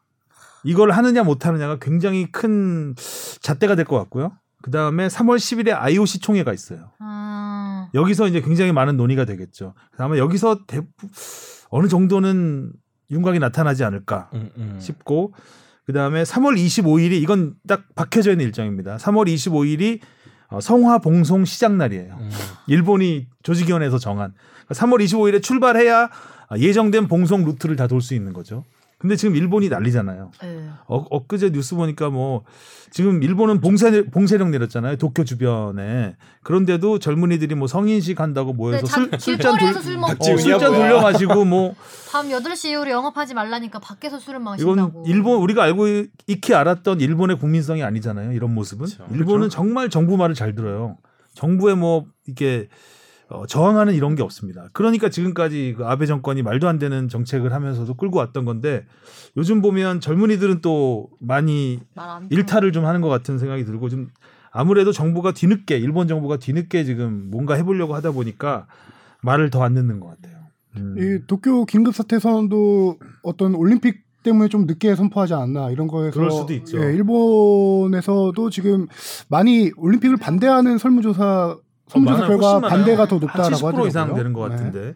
[0.64, 2.94] 이걸 하느냐 못 하느냐가 굉장히 큰
[3.40, 4.32] 잣대가 될 것 같고요.
[4.62, 6.90] 그 다음에 3월 10일에 IOC 총회가 있어요.
[6.98, 9.74] 아, 여기서 이제 굉장히 많은 논의가 되겠죠.
[9.96, 10.80] 아마 여기서 대,
[11.70, 12.72] 어느 정도는
[13.10, 14.76] 윤곽이 나타나지 않을까 음, 음.
[14.80, 15.32] 싶고
[15.86, 18.96] 그 다음에 3월 25일이 이건 딱 박혀져 있는 일정입니다.
[18.98, 20.00] 3월 25일이
[20.48, 22.16] 어, 성화 봉송 시작 날이에요.
[22.20, 22.30] 음.
[22.66, 24.32] 일본이 조직위원회에서 정한
[24.66, 26.10] 그러니까 3월 25일에 출발해야
[26.58, 28.64] 예정된 봉송 루트를 다 돌 수 있는 거죠.
[29.00, 30.30] 근데 지금 일본이 난리잖아요.
[30.42, 30.68] 네.
[30.86, 32.44] 어, 엊그제 뉴스 보니까 뭐
[32.90, 34.96] 지금 일본은 봉쇄 봉쇄령 내렸잖아요.
[34.96, 40.12] 도쿄 주변에 그런데도 젊은이들이 뭐 성인식 한다고 모여서 네, 술, 자- 술잔 돌 술 먹고
[40.32, 40.72] 어, 술잔.
[40.74, 41.74] 돌려 마시고 뭐
[42.12, 44.90] 밤 8시 이후로 영업하지 말라니까 밖에서 술을 마신다고.
[44.90, 45.86] 이건 일본 우리가 알고
[46.26, 48.32] 익히 알았던 일본의 국민성이 아니잖아요.
[48.32, 49.06] 이런 모습은 그렇죠.
[49.14, 50.98] 일본은 정말 정부 말을 잘 들어요.
[51.32, 52.68] 정부에 뭐 이게
[53.30, 54.68] 어, 저항하는 이런 게 없습니다.
[54.72, 58.84] 그러니까 지금까지 그 아베 정권이 말도 안 되는 정책을 하면서도 끌고 왔던 건데
[59.36, 61.80] 요즘 보면 젊은이들은 또 많이
[62.30, 64.08] 일탈을 좀 하는 것 같은 생각이 들고 좀
[64.50, 68.66] 아무래도 정부가 뒤늦게 일본 정부가 뒤늦게 지금 뭔가 해보려고 하다 보니까
[69.22, 70.36] 말을 더 안 듣는 것 같아요.
[70.76, 70.96] 음.
[70.98, 76.30] 이 도쿄 긴급 사태 선언도 어떤 올림픽 때문에 좀 늦게 선포하지 않나 이런 거에서 그럴
[76.30, 76.78] 수도 있죠.
[76.82, 78.86] 예, 일본에서도 지금
[79.28, 81.56] 많이 올림픽을 반대하는 설문조사
[81.90, 82.38] 설문조사 많아요.
[82.38, 82.68] 결과.
[82.68, 83.86] 반대가 더한 높다라고 70% 하더라고요.
[83.86, 84.56] 이상 되는 것 네.
[84.56, 84.94] 같은데.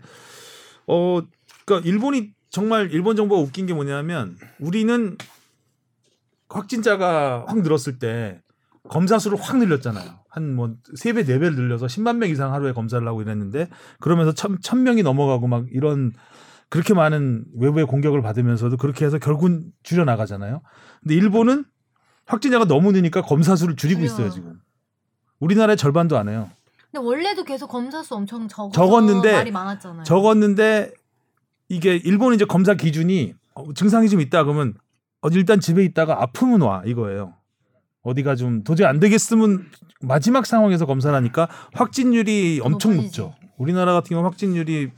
[0.86, 1.20] 어,
[1.64, 5.16] 그러니까 일본이 정말 일본 정부가 웃긴 게 뭐냐면 우리는
[6.48, 8.40] 확진자가 확 늘었을 때
[8.88, 10.10] 검사 수를 확 늘렸잖아요.
[10.28, 13.68] 한 뭐 세 배, 네 배를 늘려서 10만 명 이상 하루에 검사를 하고 이랬는데
[14.00, 16.12] 그러면서 천, 천 명이 넘어가고 막 이런
[16.68, 20.60] 그렇게 많은 외부의 공격을 받으면서도 그렇게 해서 결국은 줄여 나가잖아요.
[21.02, 21.64] 근데 일본은
[22.26, 24.02] 확진자가 너무 느니까 검사 수를 줄이고.
[24.02, 24.54] 있어요, 지금.
[25.40, 26.50] 우리나라의 절반도 안 해요.
[26.94, 30.04] 근데 원래도 계속 검사 수 엄청 적어 적었는데 말이 많았잖아요.
[30.04, 30.92] 적었는데
[31.68, 34.74] 이게 일본은 이제 검사 기준이 어, 증상이 좀 있다 그러면
[35.20, 37.34] 어, 일단 집에 있다가 아프면 와 이거예요.
[38.02, 39.66] 어디가 좀 도저히 안 되겠으면
[40.02, 42.94] 마지막 상황에서 검사를 하니까 확진율이 엄청.
[42.96, 43.34] 높죠.
[43.56, 44.92] 우리나라 같은 경우 확진율이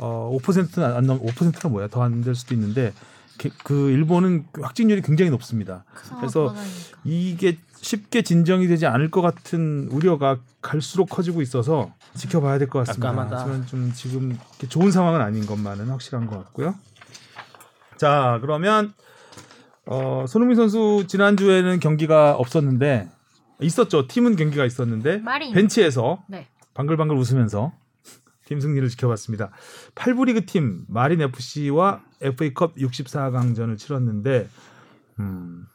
[0.00, 2.92] 어 5%는 안 넘, 5%가 뭐야 더 안 될 수도 있는데
[3.36, 5.84] 게- 그 일본은 확진율이 굉장히 높습니다.
[5.94, 6.52] 그 그래서.
[7.04, 13.12] 이게 쉽게 진정이 되지 않을 것 같은 우려가 갈수록 커지고 있어서 지켜봐야 될 것 같습니다.
[13.12, 13.44] 깜깜하다.
[13.44, 16.74] 저는 좀 지금 좋은 상황은 아닌 것만은 확실한 것 같고요.
[17.96, 18.92] 자 그러면
[19.86, 23.08] 어, 손흥민 선수 지난 주에는 경기가 없었는데
[23.60, 24.06] 있었죠.
[24.06, 25.52] 팀은 경기가 있었는데 마린.
[25.54, 26.46] 벤치에서 네.
[26.74, 27.72] 방글방글 웃으면서
[28.44, 29.50] 팀 승리를 지켜봤습니다.
[29.94, 34.48] 8부 리그 팀 마린 FC와 FA컵 64강전을 치렀는데
[35.20, 35.66] 음,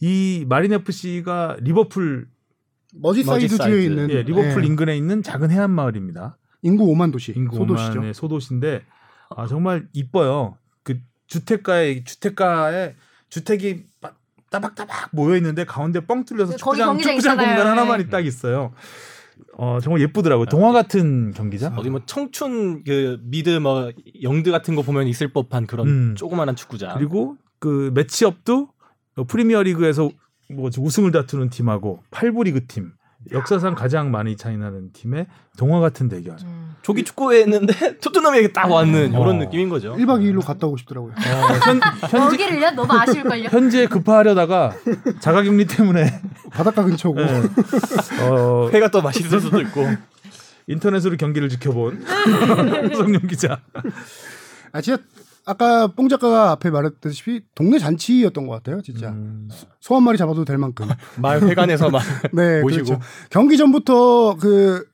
[0.00, 2.26] 이 마린 FC가 리버풀
[2.94, 3.58] 머지사이드.
[3.58, 6.38] 주에 있는 예, 리버풀 예, 인근에 있는 작은 해안 마을입니다.
[6.62, 8.00] 인구 5만 도시 인구 소도시죠.
[8.00, 8.82] 5만의 소도시인데
[9.36, 10.56] 아 정말 이뻐요.
[10.82, 12.94] 그 주택가에 주택가에
[13.28, 14.14] 주택이 빠-
[14.50, 17.36] 따박따박 모여 있는데 가운데 뻥 뚫려서 축구장 축구장.
[17.36, 18.08] 공간 하나만 네.
[18.08, 18.72] 딱 있어요.
[19.58, 20.46] 어 정말 예쁘더라고요.
[20.46, 21.76] 동화 같은 경기장.
[21.76, 23.90] 어디 뭐 청춘 그 미드 뭐
[24.22, 26.14] 영드 같은 거 보면 있을 법한 그런 음.
[26.16, 26.94] 조그마한 축구장.
[26.96, 28.75] 그리고 그 매치업도 어,
[29.24, 30.10] 프리미어 리그에서
[30.50, 32.92] 뭐 우승을 다투는 팀하고 8부 리그 팀
[33.32, 35.26] 역사상 가장 많이 차이나는 팀의
[35.58, 36.36] 동화 같은 대결.
[36.44, 36.76] 음.
[36.82, 39.20] 조기 축구회 했는데 토트넘에게 딱 왔는 어.
[39.20, 39.94] 이런 느낌인 거죠.
[39.96, 41.12] 1박 2일로 갔다 오고 싶더라고요.
[41.12, 41.16] 어,
[41.64, 42.70] 현, 현재 여기를요?
[42.72, 43.48] 너무 아쉬울걸요?
[43.50, 44.72] 현재 급파하려다가
[45.20, 46.06] 자가격리 때문에
[46.52, 47.42] 바닷가 근처고 네.
[48.22, 49.84] 어, 회가 또 맛있을 수도 있고.
[50.68, 52.04] 인터넷으로 경기를 지켜본
[52.96, 53.60] 성룡 기자.
[54.72, 55.02] 아 진짜
[55.46, 58.82] 아까 뽕 작가가 앞에 말했다시피 동네 잔치였던 것 같아요.
[58.82, 59.48] 진짜 음,
[59.80, 60.86] 소 한 마리 잡아도 될 만큼.
[61.22, 62.02] 마을 회관에서 막
[62.34, 62.84] 네, 모시고.
[62.84, 63.00] 그렇죠.
[63.30, 64.84] 경기 전부터 그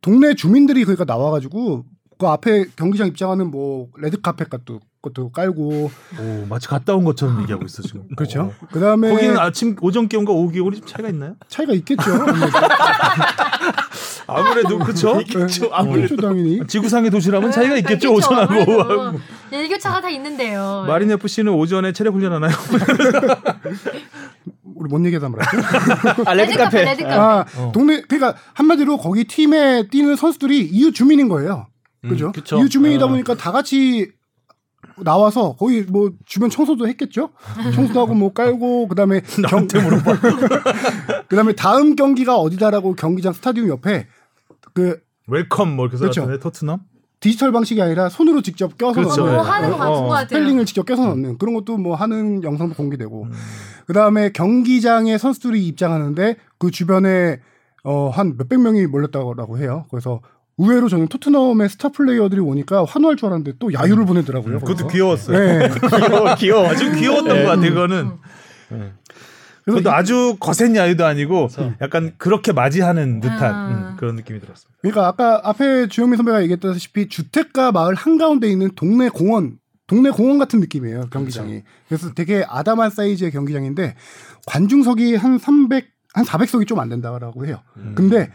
[0.00, 1.84] 동네 주민들이 그러니까 나와가지고
[2.18, 5.90] 그 앞에 경기장 입장하는 뭐 레드 카펫 같도 것도 깔고
[6.20, 8.04] 오 마치 갔다 온 것처럼 얘기하고 있어 지금.
[8.16, 8.52] 그렇죠.
[8.60, 8.66] 어.
[8.72, 11.34] 그다음에 거기는 아침 오전 기온과 오후 기온이 좀 차이가 있나요?
[11.48, 12.02] 차이가 있겠죠.
[14.28, 15.20] 아무래도 그렇죠.
[15.20, 15.68] 있겠죠.
[15.72, 16.60] 아무래도 당연히.
[16.66, 18.14] 지구상의 도시라면 네, 차이가 있겠죠.
[18.14, 18.54] 오전하고.
[18.54, 19.18] 오후하고.
[19.50, 20.84] 일교차가 다 있는데요.
[20.86, 22.52] 마린 FC는 오전에 체력 훈련하나요?
[24.76, 26.22] 우리 뭔 얘기하다 말았죠?
[26.26, 26.84] 아 레드 카펫.
[26.84, 27.14] 레드 카펫.
[27.14, 27.72] 아, 어.
[27.74, 31.66] 동네 그러니까 한마디로 거기 팀에 뛰는 선수들이 이웃 주민인 거예요.
[32.08, 32.26] 그죠?
[32.28, 32.58] 음, 그쵸.
[32.58, 33.08] 이웃 주민이다 어.
[33.08, 34.10] 보니까 다 같이
[34.98, 37.30] 나와서 거기 뭐 주변 청소도 했겠죠.
[37.74, 40.16] 청소도 하고 뭐 깔고 그다음에 경 물어봐.
[41.28, 44.06] 그다음에 다음 경기가 어디다라고 경기장 스타디움 옆에
[44.74, 46.22] 그 welcome 뭐 이렇게 그렇죠.
[46.22, 46.80] 써놨잖아요 토트넘.
[47.20, 49.20] 디지털 방식이 아니라 손으로 직접 껴서 그렇죠.
[49.20, 50.26] 넣는 뭐 하는 거 같은 어, 것 같아요.
[50.26, 53.32] 스펠링을 직접 껴서 넣는 그런 것도 뭐 하는 영상도 공개되고 음.
[53.86, 57.40] 그다음에 경기장에 선수들이 입장하는데 그 주변에
[57.84, 59.86] 어 한 몇백 명이 몰렸다고 해요.
[59.90, 60.20] 그래서
[60.58, 64.60] 의외로 저는 토트넘의 스타 플레이어들이 오니까 환호할 줄 알았는데 또 야유를 보내더라고요.
[64.60, 64.88] 그것도.
[64.88, 65.38] 귀여웠어요.
[65.38, 65.68] 네.
[66.08, 66.68] 귀여워 귀여워.
[66.68, 67.42] 아주 귀여웠던 네.
[67.44, 67.70] 것 같아요.
[67.70, 67.96] 그거는.
[68.72, 68.78] 음.
[68.78, 68.92] 네.
[69.64, 71.48] 그것도 이- 아주 거센 야유도 아니고
[71.80, 73.68] 약간 그렇게 맞이하는 듯한 아.
[73.92, 74.76] 음, 그런 느낌이 들었습니다.
[74.82, 80.58] 그러니까 아까 앞에 주영민 선배가 얘기했다시피 주택가 마을 한가운데 있는 동네 공원, 동네 공원 같은
[80.60, 81.62] 느낌이에요, 경기장이.
[81.88, 83.94] 그래서 되게 아담한 사이즈의 경기장인데
[84.46, 87.60] 관중석이 한 300, 한 400석이 좀 안 된다고 해요.
[87.76, 87.92] 음.
[87.94, 88.32] 근데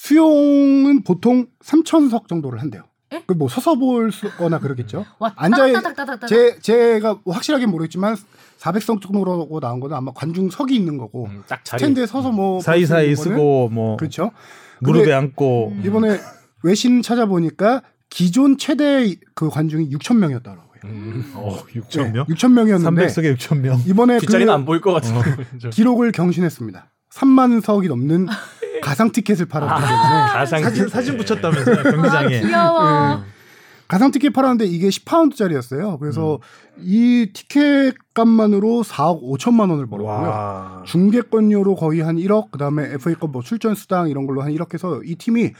[0.00, 2.84] 수용은 보통 3,000석 정도를 한대요.
[3.12, 3.22] 에?
[3.26, 5.04] 그뭐 서서 볼거나 그러겠죠.
[5.18, 6.28] 와, 앉아-.
[6.28, 8.16] 제 제가 뭐 확실하게 모르겠지만
[8.60, 11.80] 400석 정도로 나온 거는 아마 관중석이 있는 거고 음, 딱 자리.
[11.80, 14.30] 스탠드에 서서 뭐 사이사이 있는 거는 쓰고 뭐 그렇죠.
[14.80, 15.82] 무릎에 앉고 음.
[15.84, 16.20] 이번에
[16.62, 20.64] 외신 찾아보니까 기존 최대 그 관중이 6천 명이었다고 해요.
[20.84, 21.32] 음.
[21.34, 22.26] 어, 6천 명?
[22.26, 23.80] 6천 명이었는데 300석에 6천 명.
[23.86, 25.44] 이번에 뒷자리는 그 안 보일 것 같은데.
[25.70, 26.92] 기록을 경신했습니다.
[27.12, 28.26] 3만 석이 넘는
[28.80, 32.36] 가상 티켓을 팔았기 때문에 가상 사진 사진 붙였다면서요 경기장에.
[32.38, 33.22] 아, 귀여워.
[33.88, 35.98] 가상 티켓 팔았는데 이게 10파운드짜리였어요.
[35.98, 36.40] 그래서
[36.78, 40.28] 이 티켓 값만으로 4억 5천만 원을 벌었고요.
[40.28, 40.82] 와.
[40.84, 45.14] 중계권료로 거의 한 1억, 그다음에 FA컵 뭐 출전 수당 이런 걸로 한 1억 해서 이
[45.14, 45.52] 팀이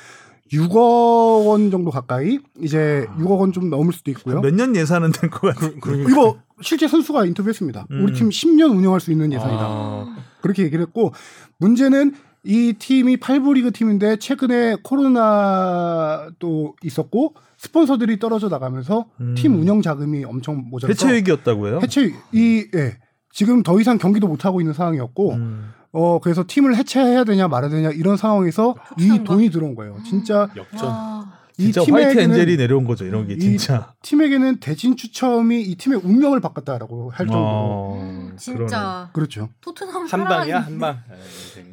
[0.53, 4.41] 6억 원 정도 가까이 이제 6억 원 좀 넘을 수도 있고요.
[4.41, 5.73] 몇 년 예산은 될 것 같아요.
[6.09, 7.87] 이거 실제 선수가 인터뷰했습니다.
[7.91, 8.05] 음.
[8.05, 9.59] 우리 팀 10년 운영할 수 있는 예산이다.
[9.63, 10.17] 아.
[10.43, 11.13] 그렇게 얘기를 했고
[11.59, 12.15] 문제는
[12.45, 19.35] 이 팀이 8부 리그 팀인데 최근에 코로나도 있었고 스폰서들이 떨어져 나가면서 음.
[19.37, 21.81] 팀 운영 자금이 엄청 모자라서 해체 위기였다고요?
[21.83, 22.99] 해체 이 예.
[23.33, 25.73] 지금 더 이상 경기도 못 하고 있는 상황이었고 음.
[25.91, 29.23] 어 그래서 팀을 해체해야 되냐 말아야 되냐 이런 상황에서 이?
[29.25, 29.97] 돈이 들어온 거예요.
[30.05, 30.89] 진짜 역전.
[30.89, 31.38] 와.
[31.59, 33.93] 이 진짜 화이트 팀에게는 엔젤이 내려온 거죠 이런 게이 진짜.
[34.03, 38.37] 팀에게는 대진 추첨이 이 팀의 운명을 바꿨다라고 할 정도로 어, 음, 그러네.
[38.39, 39.49] 진짜 그렇죠.
[39.61, 40.99] 토트넘 한 방이야 한 방.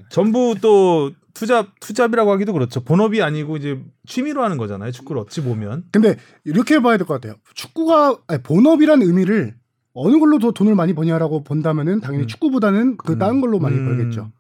[0.10, 2.84] 전부 또 투잡 투잡이라고 하기도 그렇죠.
[2.84, 4.92] 본업이 아니고 이제 취미로 하는 거잖아요.
[4.92, 5.84] 축구를 어찌 보면.
[5.92, 6.16] 근데
[6.46, 7.36] 이렇게 봐야 될 것 같아요.
[7.54, 9.56] 축구가 아니, 본업이라는 의미를
[9.94, 12.28] 어느 걸로 더 돈을 많이 버냐라고 본다면은 당연히 음.
[12.28, 13.20] 축구보다는 그 음.
[13.20, 13.86] 다른 걸로 많이 음.
[13.86, 14.32] 벌겠죠.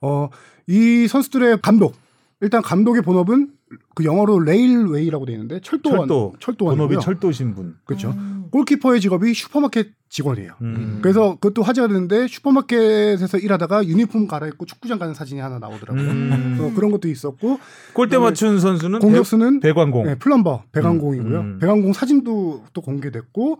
[0.00, 0.28] 어,
[0.66, 1.94] 이 선수들의 감독
[2.40, 3.50] 일단 감독의 본업은
[3.94, 6.34] 그 영어로 railway라고 돼 있는데 철도원 철도.
[6.40, 6.88] 철도원이고요.
[6.88, 7.76] 본업이 철도신 분.
[7.84, 8.10] 그렇죠.
[8.10, 8.46] 음.
[8.50, 10.52] 골키퍼의 직업이 슈퍼마켓 직원이에요.
[10.62, 10.98] 음.
[11.02, 16.02] 그래서 그것도 화제가 되는데 슈퍼마켓에서 일하다가 유니폼 갈아입고 축구장 가는 사진이 하나 나오더라고요.
[16.02, 16.58] 음.
[16.60, 17.58] 어, 그런 것도 있었고
[17.92, 20.06] 골대 맞춘 선수는 공격수는 배, 배관공.
[20.06, 21.40] 네, plumber 배관공이고요.
[21.40, 21.58] 음.
[21.58, 23.58] 배관공 사진도 또 공개됐고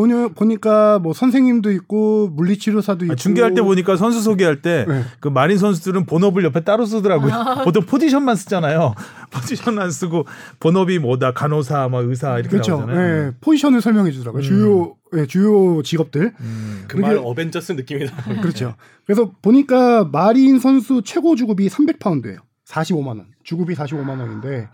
[0.00, 5.02] 보니, 보니까 뭐 선생님도 있고 물리치료사도 있고 아, 중계할 때 보니까 선수 소개할 때 네.
[5.20, 7.64] 그 마린 선수들은 본업을 옆에 따로 쓰더라고요.
[7.64, 8.94] 보통 포지션만 쓰잖아요.
[9.30, 10.26] 포지션만 쓰고
[10.58, 12.78] 본업이 뭐다 간호사, 막 의사 이렇게 그렇죠.
[12.78, 13.24] 나오잖아요.
[13.30, 14.40] 네, 포지션을 설명해 주더라고요.
[14.40, 14.42] 음.
[14.42, 16.32] 주요 예, 주요 직업들.
[16.40, 16.84] 음.
[16.88, 18.40] 그말 그게- 어벤져스 느낌이 나.
[18.40, 18.74] 그렇죠.
[19.04, 22.38] 그래서 보니까 마린 선수 최고 주급이 300파운드예요.
[22.66, 23.26] 45만 원.
[23.42, 24.68] 주급이 45만 원인데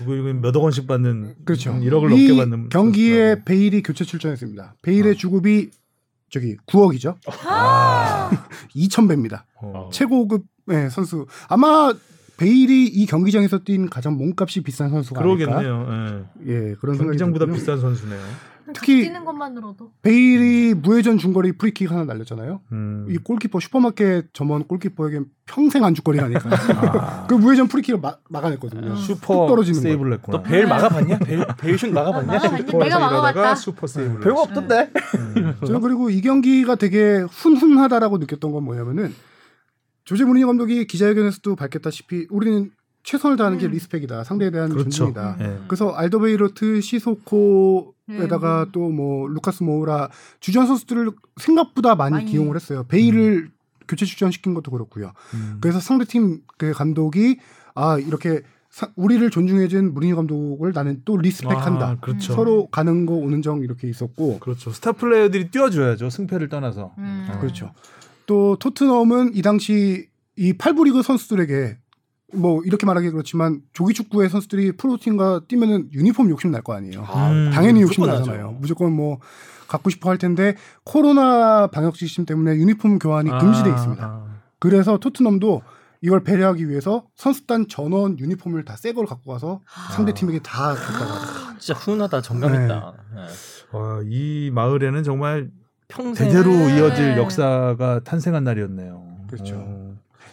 [0.00, 1.72] 주고 몇억 원씩 받는 그렇죠.
[1.72, 3.44] 한 1억을 이 넘게 받는 경기에.
[3.44, 4.76] 베일이 교체 출전했습니다.
[4.82, 5.14] 베일의 어.
[5.14, 5.70] 주급이
[6.30, 7.16] 저기 9억이죠.
[7.46, 8.30] 아.
[8.74, 9.42] 2,000배입니다.
[9.62, 9.90] 어.
[9.92, 11.26] 최고급 예, 선수.
[11.48, 11.92] 아마
[12.38, 15.46] 베일이 이 경기장에서 뛴 가장 몸값이 비싼 선수가 아닐까.
[15.46, 16.26] 그러겠네요.
[16.46, 16.52] 예.
[16.70, 17.46] 예, 그런 경기장보다.
[17.46, 18.20] 비싼 선수네요.
[18.72, 22.60] 특히- 뛰는 것만으로도 베일이 무회전 중거리 프리킥 하나 날렸잖아요.
[22.72, 23.06] 음.
[23.08, 26.48] 이 골키퍼 슈퍼마켓 점원 골키퍼에게 평생 안주거리가 아닐까.
[26.98, 27.26] 아.
[27.26, 28.90] 그 무회전 프리킥을 막, 막아냈거든요.
[28.92, 28.96] 음.
[28.96, 30.38] 슈퍼 뚝 떨어지는 세이브를 했구나.
[30.38, 31.18] 너 베일 막아봤냐?
[31.18, 32.26] 베일 베일 슛 막아봤냐?
[32.32, 32.56] 막아봤냐?
[32.66, 33.54] 슈퍼에서 내가 막아봤다.
[33.56, 34.20] 슈퍼 세이브를.
[34.20, 34.90] 별거 없던데.
[35.36, 35.54] 음.
[35.66, 39.14] 저는 그리고 이 경기가 되게 훈훈하다라고 느꼈던 건 뭐냐면은
[40.04, 42.70] 조제 무리뉴 감독이 기자회견에서도 밝혔다시피 우리는
[43.02, 43.70] 최선을 다하는 게 음.
[43.72, 44.24] respect이다.
[44.24, 44.90] 상대에 대한 그렇죠.
[44.90, 45.36] 존중이다.
[45.40, 45.58] 예.
[45.68, 48.72] 그래서 알더베이로트, 시소코에다가 네.
[48.72, 52.26] 또뭐 루카스 모우라 주전 선수들을 생각보다 많이, 많이.
[52.26, 52.84] 기용을 했어요.
[52.88, 53.50] 베일을
[53.88, 55.12] 교체 출전시킨 것도 그렇고요.
[55.34, 55.58] 음.
[55.60, 57.38] 그래서 상대팀 그 감독이
[57.74, 61.86] 아 이렇게 사- 우리를 존중해준 무리뉴 감독을 나는 또 respect한다.
[61.88, 62.34] 아, 그렇죠.
[62.34, 64.70] 서로 가는 거 오는 정 이렇게 있었고 그렇죠.
[64.70, 66.08] 스타 플레이어들이 뛰어줘야죠.
[66.10, 66.94] 승패를 떠나서.
[66.98, 67.28] 음.
[67.32, 67.38] 어.
[67.40, 67.72] 그렇죠.
[68.26, 71.78] 또 토트넘은 이 당시 이 8부 리그 선수들에게
[72.34, 77.00] 뭐 이렇게 말하기 그렇지만 조기 축구의 선수들이 프로팀과 뛰면은 유니폼 욕심 날 거 아니에요.
[77.02, 78.46] 음, 당연히 욕심 나잖아요.
[78.46, 78.56] 나죠.
[78.60, 79.18] 무조건 뭐
[79.68, 84.04] 갖고 싶어 할 텐데 코로나 방역 시스템 때문에 유니폼 교환이 금지돼 아, 있습니다.
[84.04, 84.26] 아.
[84.58, 85.62] 그래서 토트넘도
[86.02, 89.60] 이걸 배려하기 위해서 선수단 전원 유니폼을 다 새 걸 갖고 가서
[89.92, 92.94] 상대 팀에게 다 줬다가 진짜 훈훈하다 정감 있다.
[93.14, 93.78] 네.
[93.78, 95.50] 와, 이 마을에는 정말
[95.88, 96.78] 평생 대대로 네.
[96.78, 99.06] 이어질 역사가 탄생한 날이었네요.
[99.28, 99.54] 그렇죠.
[99.56, 99.89] 어.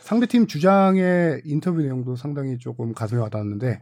[0.07, 3.81] 상대팀 주장의 인터뷰 내용도 상당히 조금 가슴에 와닿았는데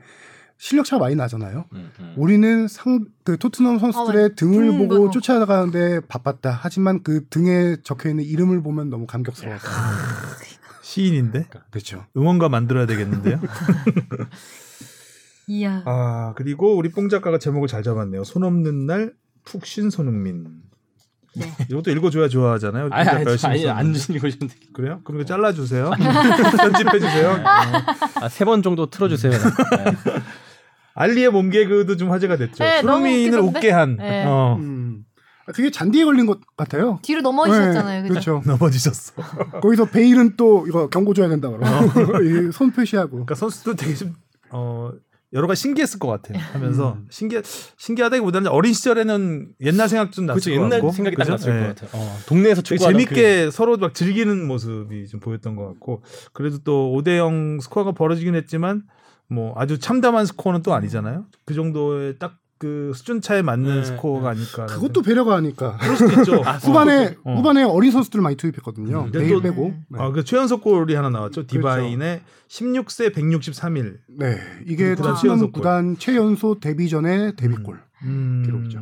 [0.57, 1.65] 실력 차가 많이 나잖아요.
[1.73, 2.13] 음, 음.
[2.17, 5.11] 우리는 상 그 토트넘 선수들의 어, 등을 등 보고 보고.
[5.11, 6.57] 쫓아가는데 바빴다.
[6.61, 9.67] 하지만 그 등에 적혀 있는 이름을 보면 너무 감격스러웠다.
[10.81, 12.05] 시인인데 그렇죠.
[12.17, 13.39] 응원가 만들어야 되겠는데요.
[15.47, 15.83] 이야.
[15.85, 18.23] 아 그리고 우리 뽕 작가가 제목을 잘 잡았네요.
[18.23, 19.13] 손 없는 날
[19.45, 20.63] 푹 쉰 손흥민.
[21.35, 21.51] 네.
[21.69, 22.89] 이것도 읽어줘야 좋아하잖아요.
[22.91, 23.69] 아니 아니 열심히 아니.
[23.69, 25.01] 안 읽으셨는데 그래요?
[25.03, 25.91] 그럼 이거 잘라주세요.
[26.57, 27.29] 편집해주세요.
[27.45, 28.21] 어.
[28.21, 29.31] 아, 세번 정도 틀어주세요.
[29.31, 29.39] 네.
[30.93, 32.63] 알리의 몸 개그도 좀 화제가 됐죠.
[32.63, 33.37] 네, 웃기던데?
[33.37, 33.97] 웃게 한.
[33.97, 34.23] 네.
[34.25, 34.57] 어.
[34.59, 35.03] 음.
[35.53, 36.97] 그게 잔디에 걸린 것 같아요.
[37.03, 38.03] 뒤로 넘어지셨잖아요.
[38.03, 38.09] 네?
[38.09, 38.41] 그렇죠.
[38.45, 39.13] 넘어지셨어.
[39.61, 43.11] 거기서 베일은 또 이거 경고 줘야 된다 그러고 이손 표시하고.
[43.11, 44.15] 그러니까 선수도 되게 좀
[44.49, 44.91] 어,
[45.35, 46.41] 여러 가지 신기했을 것 같아요.
[46.53, 47.07] 하면서 음.
[47.09, 47.39] 신기
[47.77, 50.49] 신기하다기보다는 어린 시절에는 옛날 생각 좀 났을 그렇죠.
[50.51, 51.27] 것 옛날 같고, 생각이 그죠?
[51.27, 51.67] 딱 났을 예.
[51.67, 52.01] 것 같아요.
[52.01, 57.91] 어, 동네에서 재밌게 서로 막 즐기는 모습이 좀 보였던 것 같고 그래도 또 5대0 스코어가
[57.91, 58.83] 벌어지긴 했지만
[59.27, 61.25] 뭐 아주 참담한 스코어는 또 아니잖아요.
[61.45, 64.65] 그 정도의 딱 그 수준 차에 맞는 네, 스코어가 아닐까.
[64.67, 65.41] 그것도 배려가.
[65.41, 66.35] 그럴 수도 있죠.
[66.63, 67.35] 후반에 어.
[67.35, 69.11] 후반에 어린 선수들을 많이 투입했거든요.
[69.11, 69.73] 베일 또- 빼고.
[69.89, 69.99] 네.
[69.99, 71.45] 아, 그 최연소 골이 하나 나왔죠.
[71.45, 71.47] 그렇죠.
[71.47, 73.97] 디바인의 16세 163일.
[74.07, 75.51] 네, 이게 토트넘 최연소 골.
[75.53, 77.77] 구단 최연소 데뷔전의 데뷔골.
[78.03, 78.43] 음.
[78.45, 78.79] 기록이죠.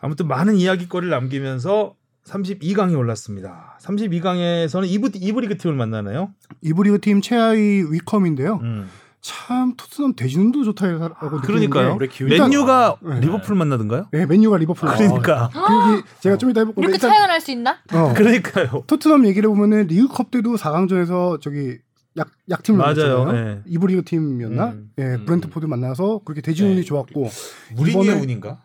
[0.00, 1.94] 아무튼 많은 이야기거리를 남기면서
[2.26, 3.78] 32강에 올랐습니다.
[3.82, 6.30] 32강에서는 이부 이부 리그 팀을 만나나요?
[6.60, 8.60] 이부 리그 팀 최하위 위컴인데요.
[8.62, 8.88] 음.
[9.22, 11.96] 참 토트넘 대진도 좋다라고 그러니까요.
[12.28, 13.20] 맨유가 네.
[13.20, 14.06] 리버풀 만나던가요?
[14.10, 14.88] 네, 맨유가 리버풀.
[14.88, 15.48] 그러니까.
[15.52, 17.78] 그게 제가 좀 이따 해볼 건데 이렇게 차이가 날 수 있나?
[17.92, 18.82] 어, 그러니까요.
[18.88, 21.78] 토트넘 얘기를 보면은 리그컵 때도 4강전에서 저기
[22.16, 23.30] 약 약팀을 맞아요.
[23.32, 23.60] 네.
[23.66, 24.66] 이부 리그 팀이었나?
[24.70, 25.24] 음, 예, 음.
[25.24, 26.82] 브렌트포드 만나서 그렇게 대진운이 네.
[26.82, 27.30] 좋았고
[27.76, 28.60] 이번에- 운인가?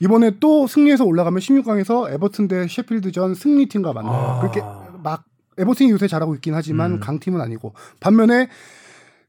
[0.00, 4.12] 이번에 또 승리해서 올라가면 16강에서 에버튼 대 셰필드전 승리팀과 만나요.
[4.14, 4.40] 아.
[4.40, 4.60] 그렇게
[5.02, 5.24] 막
[5.56, 7.00] 에버튼이 요새 잘하고 있긴 하지만 음.
[7.00, 8.48] 강팀은 아니고 반면에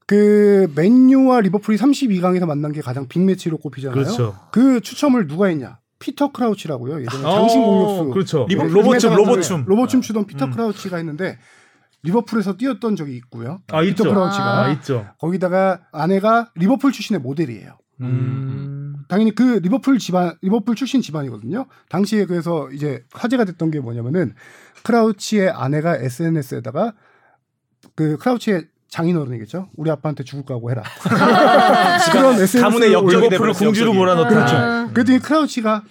[0.07, 3.95] 그 맨유와 리버풀이 32강에서 만난 게 가장 빅매치로 꼽히잖아요.
[3.95, 4.35] 그렇죠.
[4.51, 5.79] 그 추첨을 누가 했냐?
[5.99, 7.01] 피터 크라우치라고요.
[7.01, 8.11] 예전에 어, 장신 공격수.
[8.11, 8.45] 그렇죠.
[8.47, 9.57] 네, 로봇춤, 금메달 로봇춤.
[9.61, 10.51] 네, 로봇춤 추던 피터 음.
[10.51, 11.39] 크라우치가 했는데
[12.03, 13.61] 리버풀에서 뛰었던 적이 있고요.
[13.71, 14.03] 아, 피터 있죠.
[14.03, 15.07] 크라우치가 아, 있죠.
[15.19, 17.77] 거기다가 아내가 리버풀 출신의 모델이에요.
[18.01, 18.97] 음.
[19.07, 21.65] 당연히 그 리버풀 집안 리버풀 출신 집안이거든요.
[21.89, 24.33] 당시에 그래서 이제 화제가 됐던 게 뭐냐면은
[24.83, 26.93] 크라우치의 아내가 SNS에다가
[27.95, 29.69] 그 크라우치의 장인어른이겠죠.
[29.75, 30.83] 우리 아빠한테 죽을 거고 해라.
[32.11, 33.97] 그런 SNS 가문의 를 역적이 리버풀을 돼버렸어, 공주로 역적이.
[33.97, 34.55] 몰아넣던 그렇죠.
[34.55, 34.89] 아.
[34.93, 35.83] 그랬더니 크라우치가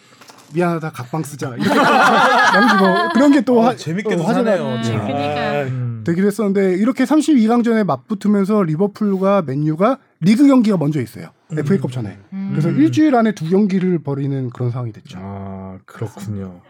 [0.55, 1.55] 미안하다 각방 쓰자.
[1.57, 4.76] 이렇게 남기고 그런 게또 어, 재밌게도 화제가 사네요.
[4.76, 5.07] 음, 참.
[5.07, 5.66] 그러니까요.
[5.66, 6.05] 음.
[6.07, 11.28] 되기도 했었는데 이렇게 32강전에 맞붙으면서 리버풀과 맨유가 리그 경기가 먼저 있어요.
[11.57, 12.18] FA컵 전에.
[12.32, 12.49] 음.
[12.53, 15.18] 그래서 일주일 안에 두 경기를 벌이는 그런 상황이 됐죠.
[15.20, 16.61] 아 그렇군요.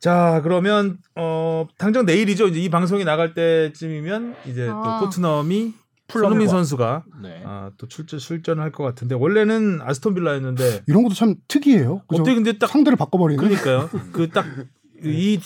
[0.00, 2.48] 자 그러면 어 당장 내일이죠.
[2.48, 4.98] 이제 이 방송이 나갈 때쯤이면 이제 아.
[5.00, 5.74] 또 토트넘이
[6.08, 7.42] 손흥민 것 선수가 네.
[7.44, 12.02] 아, 또 출전 출전을 할것 같은데 원래는 아스톤 빌라였는데 이런 것도 참 특이해요.
[12.06, 12.22] 그죠?
[12.22, 13.42] 어떻게 근데 딱 상대를 바꿔버리는.
[13.42, 13.88] 그러니까요.
[14.12, 14.46] 그 딱
[15.04, 15.38] 이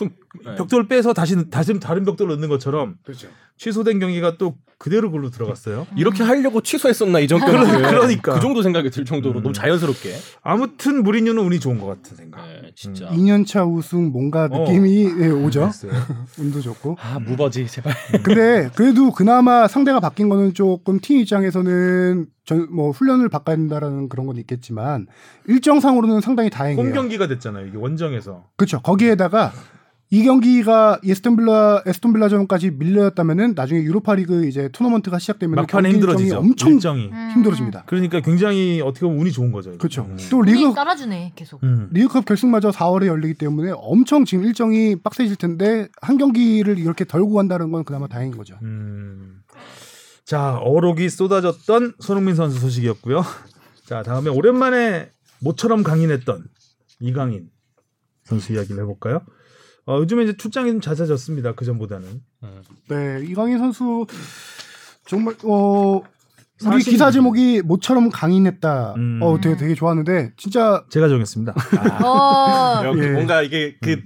[0.44, 0.54] 네.
[0.54, 3.28] 벽돌 빼서 다시 다시 다른 벽돌 넣는 것처럼 그렇죠.
[3.56, 5.86] 취소된 경기가 또 그대로 글로 들어갔어요.
[5.96, 8.34] 이렇게 하려고 취소했었나 이전 그러- 경기를 그러니까.
[8.34, 9.42] 그 정도 생각이 들 정도로 음.
[9.42, 12.46] 너무 자연스럽게 아무튼 무리뉴는 운이 좋은 것 같은 생각.
[12.46, 14.60] 네, 진짜 2년차 우승 뭔가 어.
[14.60, 15.60] 느낌이 예, 오죠.
[15.60, 15.92] 그랬어요.
[16.38, 16.96] 운도 좋고.
[17.00, 23.28] 아 무버지 제발 근데 그래도 그나마 상대가 바뀐 거는 조금 팀 입장에서는 전, 뭐 훈련을
[23.28, 25.06] 바꿔야 된다라는 그런 건 있겠지만
[25.48, 26.92] 일정상으로는 상당히 홈 다행이에요.
[26.94, 27.66] 경기가 됐잖아요.
[27.66, 28.44] 이게 원정에서.
[28.56, 28.80] 그렇죠.
[28.80, 29.52] 거기에다가
[30.12, 36.38] 이 경기가 에스톤 빌라 에스톤 빌라전까지 밀렸다면은 나중에 유로파리그 이제 토너먼트가 시작되면 막판에 힘들어지죠.
[36.38, 37.10] 엄청 일정이.
[37.12, 37.30] 음.
[37.34, 37.84] 힘들어집니다.
[37.86, 39.70] 그러니까 굉장히 어떻게 보면 운이 좋은 거죠.
[39.70, 39.78] 이거.
[39.78, 40.02] 그렇죠.
[40.02, 40.16] 음.
[40.28, 41.62] 또 리그 리그 따라주네 계속.
[41.62, 41.88] 음.
[41.92, 47.70] 리그컵 결승마저 4월에 열리기 때문에 엄청 지금 일정이 빡세질 텐데 한 경기를 이렇게 덜고 간다는
[47.70, 48.56] 건 그나마 다행인 거죠.
[48.62, 49.42] 음.
[50.24, 53.24] 자, 어록이 쏟아졌던 손흥민 선수 소식이었고요.
[53.86, 56.44] 자, 다음에 오랜만에 모처럼 강인했던
[56.98, 57.48] 이강인
[58.24, 59.22] 선수 이야기를 해볼까요?
[59.86, 61.54] 어, 요즘에 이제 출장이 좀 잦아졌습니다.
[61.54, 62.22] 그 전보다는.
[62.88, 64.06] 네, 이강인 선수
[65.06, 66.02] 정말 어
[66.62, 68.94] 우리 40 기사 제목이 모처럼 강인했다.
[68.96, 69.20] 음.
[69.22, 71.54] 어, 되게 되게 좋았는데 진짜 제가 정했습니다.
[72.04, 72.82] 어.
[72.84, 73.10] 역시 예.
[73.12, 74.02] 뭔가 이게 그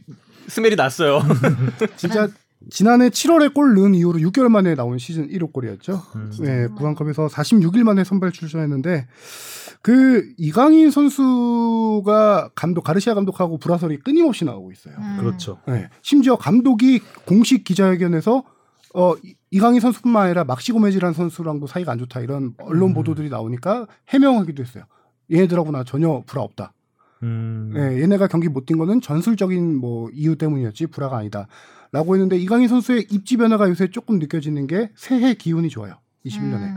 [0.46, 1.20] 스멜이 났어요.
[1.96, 2.28] 진짜
[2.70, 6.00] 지난해 7월에 골 넣은 이후로 6개월 만에 나온 시즌 1호 골이었죠.
[6.16, 6.32] 음.
[6.40, 9.06] 네, 구강컵에서 46일 만에 선발 출전했는데
[9.82, 14.94] 그 이강인 선수가 감독 가르시아 감독하고 불화설이 끊임없이 나오고 있어요.
[14.98, 15.16] 음.
[15.20, 15.58] 그렇죠.
[15.66, 18.44] 네, 심지어 감독이 공식 기자회견에서
[18.94, 22.94] 어 이- 이강인 선수뿐만 아니라 막시고메지라는 선수랑도 사이가 안 좋다 이런 언론 음.
[22.94, 24.84] 보도들이 나오니까 해명하기도 했어요.
[25.30, 26.72] 얘네들하고 나 전혀 불화 없다.
[27.22, 27.72] 음.
[27.76, 31.46] 예, 얘네가 경기 못 뛴 거는 전술적인 뭐 이유 때문이었지 불화가 아니다.
[31.94, 35.94] 라고 했는데 이강인 선수의 입지 변화가 요새 조금 느껴지는 게 새해 기운이 좋아요.
[36.26, 36.74] 21년에.
[36.74, 36.76] 음.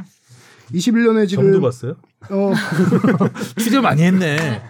[0.72, 1.96] 21년에 지금 점도 봤어요?
[2.30, 2.54] 어
[3.58, 4.62] 취재 많이 했네.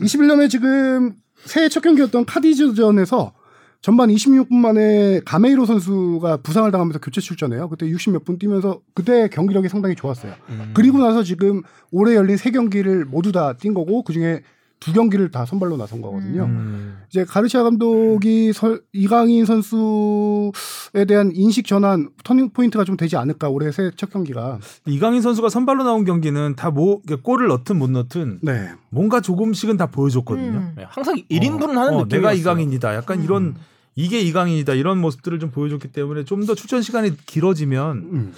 [0.00, 1.14] 21년에 지금
[1.46, 3.32] 새해 첫 경기였던 카디스전에서
[3.80, 7.70] 전반 26분 만에 가메이로 선수가 부상을 당하면서 교체 출전해요.
[7.70, 10.34] 그때 60몇 분 뛰면서 그때 경기력이 상당히 좋았어요.
[10.50, 10.72] 음.
[10.74, 14.42] 그리고 나서 지금 올해 열린 세 경기를 모두 다 뛴 거고 그 중에
[14.80, 16.44] 두 경기를 다 선발로 나선 거거든요.
[16.44, 16.98] 음.
[17.10, 23.72] 이제 가르시아 감독이 설- 이강인 선수에 대한 인식 전환 터닝 포인트가 좀 되지 않을까 올해
[23.72, 24.58] 새 첫 경기가.
[24.86, 28.68] 이강인 선수가 선발로 나온 경기는 다 뭐 골을 넣든 못 넣든 네.
[28.90, 30.58] 뭔가 조금씩은 다 보여줬거든요.
[30.58, 30.72] 음.
[30.76, 32.94] 네, 항상 1인분은 하는 어, 느낌이 내가 이강인이다.
[32.94, 33.24] 약간 음.
[33.24, 33.54] 이런
[33.96, 34.74] 이게 이강인이다.
[34.74, 38.32] 이런 모습들을 좀 보여줬기 때문에 좀 더 출전 시간이 길어지면 음.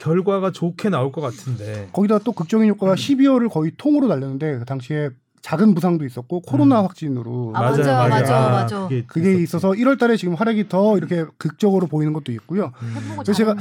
[0.00, 1.88] 결과가 좋게 나올 것 같은데.
[1.92, 5.10] 거기다 또 극적인 효과가 12월을 거의 통으로 달렸는데 그 당시에
[5.44, 8.82] 작은 부상도 있었고 코로나 확진으로 아, 맞아, 맞아, 맞아.
[8.84, 9.42] 그게, 그게 있었지.
[9.42, 12.72] 있어서 1월 달에 지금 활약이 더 이렇게 극적으로 보이는 것도 있고요.
[12.82, 13.54] 해보고 그래서 제가.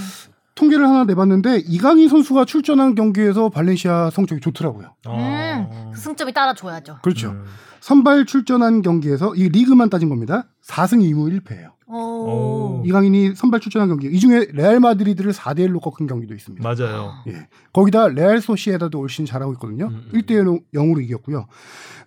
[0.56, 4.95] 통계를 하나 내봤는데 이강인 선수가 출전한 경기에서 발렌시아 성적이 좋더라고요.
[5.08, 5.91] 어.
[5.93, 6.99] 그 승점이 따라줘야죠.
[7.01, 7.32] 그렇죠.
[7.32, 7.43] 음.
[7.80, 10.47] 선발 출전한 경기에서 이 리그만 따진 겁니다.
[10.64, 11.74] 4승 2무 1패예요.
[11.88, 11.97] 오.
[11.97, 12.84] 오.
[12.86, 16.64] 이강인이 선발 출전한 경기 이 중에 레알 마드리드를 4대 1로 꺾은 경기도 있습니다.
[16.68, 17.14] 맞아요.
[17.28, 17.47] 예.
[17.74, 19.88] 거기다 레알 소시에다도 올 시즌 잘하고 있거든요.
[19.88, 20.20] 음, 음.
[20.20, 21.47] 1대 0으로 이겼고요.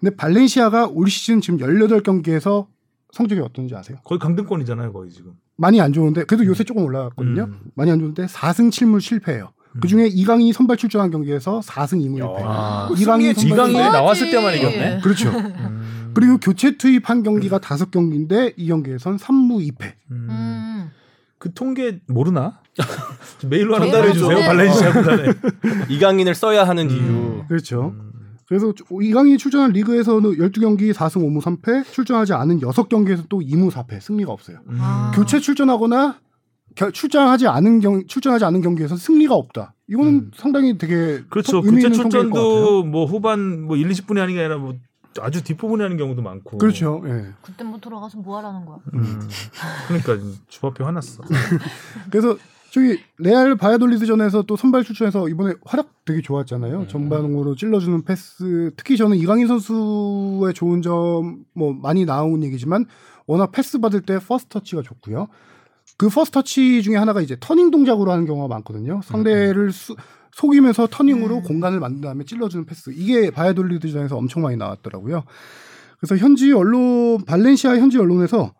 [0.00, 2.66] 근데 발렌시아가 올 시즌 지금 18경기에서
[3.12, 3.98] 성적이 어떤지 아세요?
[4.04, 5.34] 거의 강등권이잖아요, 거의 지금.
[5.56, 7.44] 많이 안 좋은데 그래도 요새 조금 올라갔거든요.
[7.44, 7.60] 음.
[7.74, 9.52] 많이 안 좋은데 4승 7무 칠패예요.
[9.80, 12.42] 그 중에 이강인이 선발 출전한 경기에서 4승 2무 1패.
[12.44, 14.54] 아, 이강인 선발- 나왔을 때만.
[14.56, 15.00] 이겼네.
[15.02, 15.28] 그렇죠.
[15.30, 16.10] 음.
[16.14, 19.92] 그리고 교체 투입한 경기가 다섯 경기인데 이 경기에선 3무 2패.
[20.12, 20.26] 음.
[20.30, 20.90] 음.
[21.38, 22.60] 그 통계 모르나?
[23.46, 24.36] 메일로 하나 메일로 전달해 주세요.
[24.36, 25.32] 좀- 발렌시아 구단에.
[25.90, 26.96] 이강인을 써야 하는 음.
[27.40, 27.44] 이유.
[27.48, 27.94] 그렇죠.
[28.46, 28.48] 음.
[28.48, 34.32] 그래서 이강인이 출전한 리그에서는 12경기 4승 5무 3패, 출전하지 않은 6경기에서 또 2무 4패, 승리가
[34.32, 34.58] 없어요.
[34.68, 34.78] 음.
[34.80, 35.10] 아.
[35.14, 36.18] 교체 출전하거나
[36.76, 39.74] 겨- 출전하지 않은 경 출전하지 않은 경기에서 승리가 없다.
[39.88, 40.30] 이거는 음.
[40.36, 41.58] 상당히 되게 그렇죠.
[41.64, 41.94] 의미 교체.
[41.94, 44.74] 출전도 뭐 후반 뭐 1, 20분이 하는 게 아니라 뭐
[45.20, 46.58] 아주 뒷부분에 하는 경우도 많고.
[46.58, 47.02] 그렇죠.
[47.06, 47.28] 예.
[47.40, 48.76] 그때 뭐 들어가서 뭐 하라는 거야?
[48.94, 49.20] 음.
[49.88, 51.22] 그러니까 주바페 화났어.
[52.10, 52.36] 그래서
[52.70, 56.80] 저기 레알 바야돌리드전에서 또 선발 출전해서 이번에 활약 되게 좋았잖아요.
[56.80, 56.88] 음.
[56.88, 58.70] 전방으로 찔러주는 패스.
[58.76, 62.84] 특히 저는 이강인 선수의 좋은 점 뭐 많이 나온 얘기지만
[63.26, 65.28] 워낙 패스 받을 때 first touch가 좋고요.
[65.96, 69.00] 그 first touch 중에 하나가 이제 turning 동작으로 하는 경우가 많거든요.
[69.04, 69.96] 상대를 수-
[70.32, 71.42] 속이면서 turning으로 음.
[71.44, 72.90] 공간을 만든 다음에 찔러주는 패스.
[72.94, 75.24] 이게 바야돌리드전에서 엄청 많이 나왔더라고요.
[75.98, 78.52] 그래서 현지 언론 발렌시아 현지 언론에서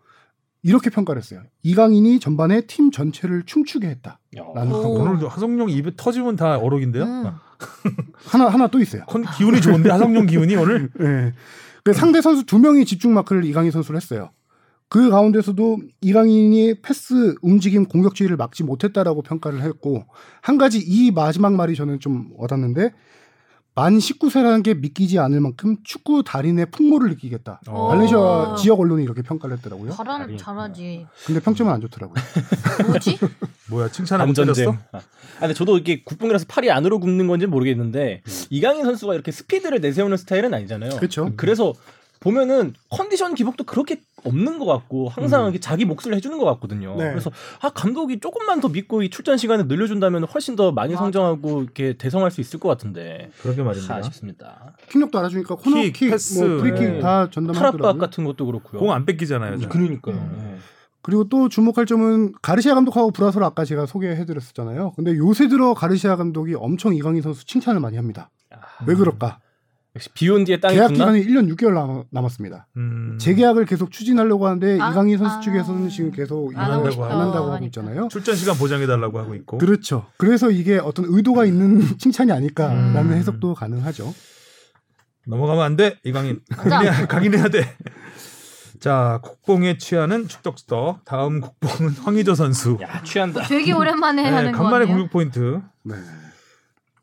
[0.67, 1.43] 이렇게 평가를 했어요.
[1.63, 4.19] 이강인이 전반에 팀 전체를 춤추게 했다.
[4.53, 4.83] 라는 오.
[4.83, 5.11] 평가.
[5.13, 7.05] 오늘 하성룡 입에 터지면 다 어록인데요.
[7.05, 7.31] 음.
[8.27, 9.05] 하나 하나 또 있어요.
[9.07, 10.91] 컨 기운이 좋은데 하성룡 기운이 오늘.
[11.01, 11.33] 예.
[11.85, 14.31] 그 상대 선수 두 명이 집중 마크를 이강인 선수를 했어요.
[14.89, 20.05] 그 가운데서도 이강인이 패스 움직임 공격주의를 막지 못했다라고 평가를 했고
[20.43, 22.93] 한 가지 이 마지막 말이 저는 좀 와닿는데
[23.77, 27.61] 만 19세라는 게 믿기지 않을 만큼 축구 달인의 풍모를 느끼겠다.
[27.69, 27.89] 어.
[27.89, 29.93] 발렌시아 지역 언론이 이렇게 평가를 했더라고요.
[29.93, 30.39] 잘한.
[30.39, 31.07] 잘하지.
[31.27, 32.17] 근데 평점은 안 좋더라고요.
[32.89, 33.19] 뭐지?
[33.69, 34.55] 뭐야 칭찬하고 반전쟁.
[34.55, 34.79] 때렸어?
[34.93, 35.01] 아,
[35.41, 40.17] 근데 저도 이게 국뽕이라서 팔이 안으로 굽는 건지 는 모르겠는데 이강인 선수가 이렇게 스피드를 내세우는
[40.17, 40.97] 스타일은 아니잖아요.
[40.97, 41.35] 그렇죠.
[41.37, 41.75] 그래서
[42.21, 45.45] 보면은 컨디션 기복도 그렇게 없는 것 같고 항상 음.
[45.47, 46.97] 이렇게 자기 몫을 해주는 것 같거든요.
[46.97, 47.11] 네.
[47.11, 51.05] 그래서 아 감독이 조금만 더 믿고 이 출전 시간을 늘려준다면 훨씬 더 많이 맞아.
[51.05, 53.95] 성장하고 이렇게 대성할 수 있을 것 같은데 그러게 말입니다.
[53.97, 54.75] 아쉽습니다.
[54.91, 57.01] 킥력도 알아주니까 코너 킥, 킥, 패스, 뭐 프리킥 네.
[57.01, 57.99] 다 전담하더라고요.
[57.99, 58.81] 같은 것도 그렇고요.
[58.81, 59.59] 공 안 뺏기잖아요.
[59.59, 59.69] 잘.
[59.69, 60.15] 그러니까요.
[60.17, 60.37] 음.
[60.39, 60.57] 네.
[61.03, 64.95] 그리고 또 주목할 점은 가르시아 감독하고 불화설 아까 제가 소개해드렸었잖아요.
[64.97, 68.31] 근데 요새 들어 가르시아 감독이 엄청 이강인 선수 칭찬을 많이 합니다.
[68.51, 68.57] 아,
[68.87, 69.39] 왜 그럴까?
[69.97, 70.89] 역시 비온 뒤에 땅이 계약?
[70.89, 72.67] 기간이 1년 6개월 남, 남았습니다.
[72.77, 73.17] 음.
[73.19, 75.41] 재계약을 계속 추진하려고 하는데 아, 이강인 선수 아.
[75.41, 77.65] 측에서는 지금 계속 안 하고 이강인 싶어 안 한다고 하고.
[77.65, 78.09] 있잖아요.
[78.11, 79.57] 출전 시간 보장해 달라고 하고 있고.
[79.57, 80.07] 그렇죠.
[80.19, 83.17] 그래서 이게 어떤 의도가 있는 칭찬이 아닐까라는 음.
[83.17, 84.15] 해석도 가능하죠.
[85.27, 85.99] 넘어가면 안 돼.
[86.05, 86.41] 이강인.
[86.55, 87.77] 강인해야, 강인해야 돼.
[88.79, 91.07] 자, 국뽕에 취하는 축덕쑥덕.
[91.07, 92.77] 다음 국뽕은 황의조 선수.
[92.83, 93.43] 야 취한다.
[93.45, 94.85] 되게 오랜만에 네, 하는 거 간만에.
[94.85, 95.63] 공격 포인트.
[95.85, 95.95] 네.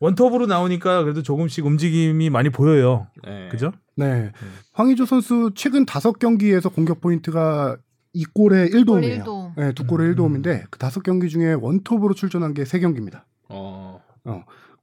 [0.04, 3.08] 원톱으로 나오니까 그래도 조금씩 움직임이 많이 보여요.
[3.24, 3.48] 네.
[3.50, 3.72] 그죠?
[3.96, 4.32] 네.
[4.74, 7.78] 황의조 선수 최근 다섯 경기에서 공격 포인트가
[8.14, 9.04] 2골에 1도움이에요.
[9.04, 9.54] 일도.
[9.56, 10.16] 네, 두 골에 음.
[10.16, 13.26] 1도움인데 그 다섯 경기 중에 원톱으로 출전한 게 세 경기입니다.
[13.48, 14.02] 어.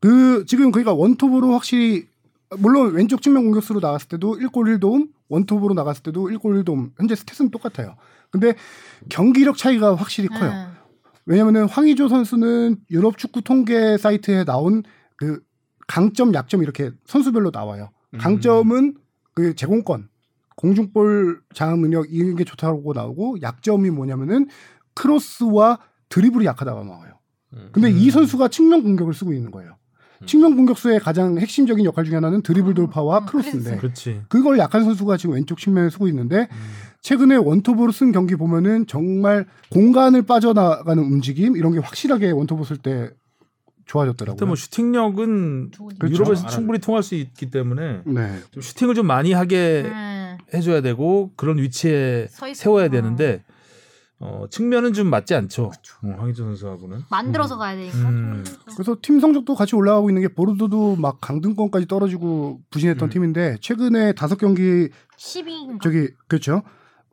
[0.00, 2.06] 그 지금 그러니까 원톱으로 확실히
[2.58, 6.92] 물론 왼쪽 측면 공격수로 나갔을 때도 1골 1도움, 원톱으로 나갔을 때도 1골 1도움.
[6.96, 7.96] 현재 스탯은 똑같아요.
[8.30, 8.54] 근데
[9.10, 10.50] 경기력 차이가 확실히 커요.
[10.50, 10.66] 응.
[11.26, 14.82] 왜냐면은 황의조 선수는 유럽 축구 통계 사이트에 나온
[15.20, 15.40] 그
[15.86, 17.90] 강점, 약점 이렇게 선수별로 나와요.
[18.16, 18.94] 강점은
[19.34, 20.08] 그 제공권,
[20.56, 24.48] 공중볼 장악 능력 이런 게 좋다고 나오고 약점이 뭐냐면은
[24.94, 27.12] 크로스와 드리블이 약하다고 나와요.
[27.72, 27.96] 근데 음.
[27.96, 29.76] 이 선수가 측면 공격을 쓰고 있는 거예요.
[30.26, 34.22] 측면 공격수의 가장 핵심적인 역할 중에 하나는 드리블 돌파와 음, 크로스인데 그렇지.
[34.28, 36.56] 그걸 약한 선수가 지금 왼쪽 측면에 쓰고 있는데 음.
[37.00, 43.10] 최근에 원톱으로 쓴 경기 보면은 정말 공간을 빠져나가는 움직임 이런 게 확실하게 원톱으로 쓸때
[43.90, 44.32] 좋아졌더라고요.
[44.32, 46.14] 하여튼 뭐 슈팅력은 그렇죠.
[46.14, 46.46] 유럽에서.
[46.48, 48.40] 충분히 통할 수 있기 때문에 네.
[48.52, 50.38] 좀 슈팅을 좀 많이 하게 응.
[50.54, 52.88] 해줘야 되고 그런 위치에 세워야 어.
[52.88, 53.42] 되는데
[54.20, 55.72] 어, 측면은 좀 맞지 않죠.
[56.04, 57.00] 어, 황희조 선수하고는.
[57.10, 57.96] 만들어서 가야 되니까.
[57.96, 58.44] 음.
[58.76, 63.10] 그래서 팀 성적도 같이 올라가고 있는 게 보르도도 막 강등권까지 떨어지고 부진했던 음.
[63.10, 65.78] 팀인데 최근에 다섯 경기 12.
[65.82, 66.62] 저기 그렇죠.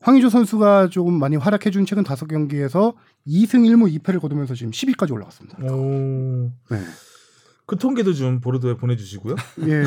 [0.02, 2.93] 황의조 선수가 조금 많이 활약해준 최근 다섯 경기에서
[3.28, 5.58] 2승 1무 2패를 거두면서 지금 10위까지 올라갔습니다.
[5.74, 6.52] 오.
[6.70, 6.78] 네.
[7.66, 9.36] 그 통계도 좀 보르도에 보내주시고요.
[9.68, 9.84] 예.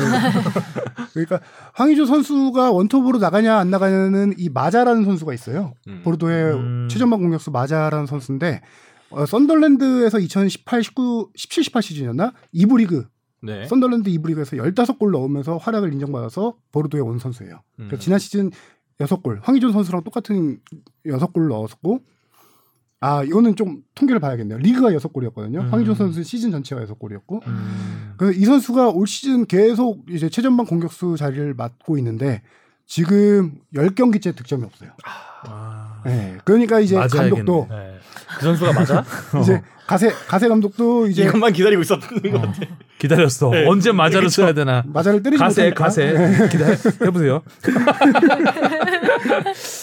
[1.13, 1.41] 그러니까
[1.73, 5.73] 황의조 선수가 원톱으로 나가냐 안 나가냐는 이 마자라는 선수가 있어요.
[5.87, 6.01] 음.
[6.03, 6.87] 보르도의 음.
[6.91, 8.61] 최전방 공격수 마자라는 선수인데
[9.09, 12.33] 어, 썬덜랜드에서 2018, 19, 17, 18 시즌이었나?
[12.51, 13.07] 이부 리그
[13.41, 13.65] 네.
[13.65, 17.61] 썬덜랜드 이부 리그에서 15골 넣으면서 활약을 인정받아서 보르도에 온 선수예요.
[17.79, 17.89] 음.
[17.99, 18.51] 지난 시즌
[19.05, 20.59] 6골, 황의조 선수랑 똑같은
[21.05, 22.01] 6골 넣었고
[23.03, 24.59] 아, 이거는 좀 통계를 봐야겠네요.
[24.59, 25.61] 리그가 6골이었거든요.
[25.61, 25.73] 음.
[25.73, 28.13] 황의조 선수 시즌 전체가 6골이었고 음.
[28.15, 32.43] 그래서 이 선수가 올 시즌 계속 이제 최전방 공격수 자리를 맡고 있는데
[32.85, 34.91] 지금 10경기째 득점이 없어요.
[35.03, 36.01] 아.
[36.05, 36.37] 네.
[36.45, 36.95] 그러니까 이제.
[36.95, 37.97] 감독도 네.
[38.37, 39.03] 그 선수가 맞아?
[39.41, 42.61] 이제 가세 가세 감독도 이제 이것만 기다리고 있었던 것 같아.
[43.01, 43.49] 기다렸어.
[43.49, 43.65] 네.
[43.67, 44.83] 언제 마자를 써야 되나.
[44.85, 45.83] 마자를 때리지 가세 못하니까.
[45.83, 46.75] 가세 기다려
[47.05, 47.41] 해보세요.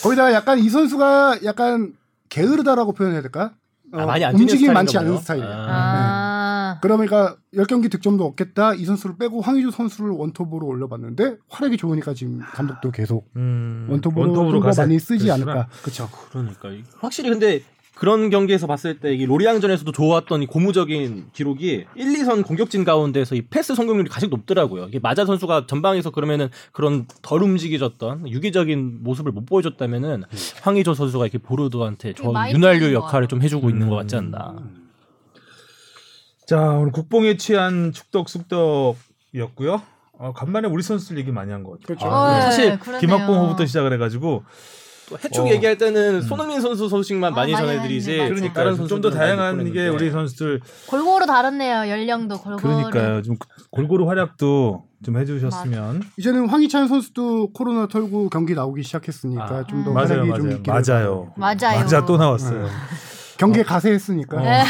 [0.02, 1.92] 거기다가 약간 이 선수가 약간
[2.28, 3.52] 게으르다라고 표현해야 될까?
[3.92, 5.16] 어, 아, 많이 움직임이 많지 않은.
[5.18, 5.48] 스타일이에요.
[5.50, 6.78] 아.
[6.82, 8.74] 그러니까 10경기 득점도 없겠다.
[8.74, 13.86] 이 선수를 빼고 황의조 선수를 원톱으로 올려봤는데 활약이 좋으니까 지금 감독도 계속 음.
[13.90, 14.60] 원톱으로, 원톱으로.
[14.76, 15.52] 많이 쓰지 그러시구나.
[15.52, 15.68] 않을까.
[15.82, 16.08] 그렇죠.
[16.30, 17.62] 그러니까 이- 확실히 근데
[17.98, 23.42] 그런 경기에서 봤을 때 이 로리앙전에서도 좋았던 이 고무적인 기록이 1, 2선 공격진 가운데서 이
[23.42, 24.84] 패스 성공률이 가장 높더라고요.
[24.86, 30.22] 이게 마자 선수가 전방에서 그러면은 그런 덜 움직여졌던 유기적인 모습을 못 보여줬다면은
[30.62, 33.90] 황의조 선수가 이렇게 보르도한테 저 윤활유 역할을 좀 해주고 있는 음.
[33.90, 34.56] 것 같지 않나.
[36.46, 39.82] 자 오늘 국뽕에 취한 축덕 쑥덕이었고요.
[40.20, 41.86] 어, 간만에 우리 선수들 얘기 많이 한 것 같아요.
[41.86, 42.06] 그렇죠.
[42.06, 43.00] 아, 어, 사실 그러네요.
[43.00, 44.44] 김학봉호부터 시작을 해가지고 또
[45.24, 45.50] 해축 어.
[45.50, 48.18] 얘기할 때는 손흥민 선수 소식만 아, 많이 전해드리지.
[48.18, 48.28] 맞아.
[48.28, 50.04] 그러니까 다른 좀더 선수들은 많이 다양한 못게 보냈는데.
[50.04, 51.88] 우리 선수들 골고루 다르네요.
[51.88, 52.90] 연령도 골고루.
[52.90, 53.22] 그러니까요.
[53.22, 53.36] 좀
[53.70, 59.64] 골고루 활약도 좀 해주셨으면 이제는 황희찬 선수도 코로나 털고 경기 나오기 시작했으니까 아.
[59.64, 61.78] 좀더 맞아요, 활약이 맞아요, 좀 있기를 맞아요, 맞아요.
[61.80, 62.68] 맞아 또 나왔어요.
[63.38, 64.40] 경기에 가세했으니까.
[64.40, 64.64] 네.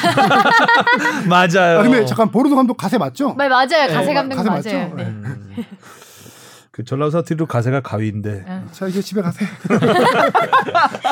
[1.27, 1.79] 맞아요.
[1.79, 3.33] 아, 근데 잠깐 보르도 감독 가세 맞죠?
[3.33, 3.89] 말 맞아요.
[3.89, 4.89] 가세 네, 감독 가세 맞아요.
[4.91, 4.97] 맞죠?
[4.97, 5.15] 네.
[6.79, 6.83] 음.
[6.83, 8.45] 그 전라도 사투리로 가세가 가위인데.
[8.71, 9.45] 자 이제 집에 가세.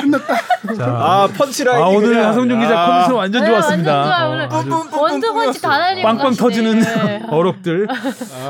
[0.01, 0.37] 끝났다.
[0.77, 1.83] 자, 아 펀치라인.
[1.83, 3.93] 아, 오늘 하성준 기자 컨디션 완전 네, 좋았습니다.
[3.93, 4.49] 완전 좋아요, 오늘.
[4.79, 6.35] 아주 원투펀치 다 날리고 빵빵.
[6.37, 7.23] 터지는 네.
[7.29, 7.89] 어록들.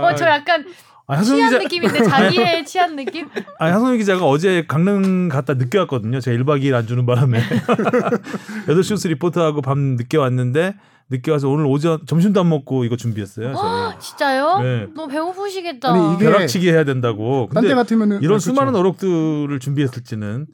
[0.03, 0.67] 어, 저 약간
[1.09, 3.29] 아, 취한 기자, 느낌인데 자기의 취한 느낌?
[3.61, 6.21] 아, 하성준 기자가 어제 강릉 갔다 늦게 왔거든요.
[6.21, 7.39] 제가 1박 2일 안 주는 바람에.
[8.67, 10.75] 8시 뉴스 리포터하고 밤 늦게 왔는데
[11.09, 13.55] 늦게 와서 오늘 오전 점심도 안 먹고 이거 준비했어요.
[13.55, 14.01] 저희.
[14.01, 14.59] 진짜요?
[14.61, 14.87] 네.
[14.97, 15.93] 너무 배고프시겠다.
[15.93, 17.49] 아니, 이게- 벼락치기 해야 된다고.
[17.55, 18.51] 딴데 근데 같으면은 이런 아, 그렇죠.
[18.53, 20.47] 수많은 어록들을 준비했을지는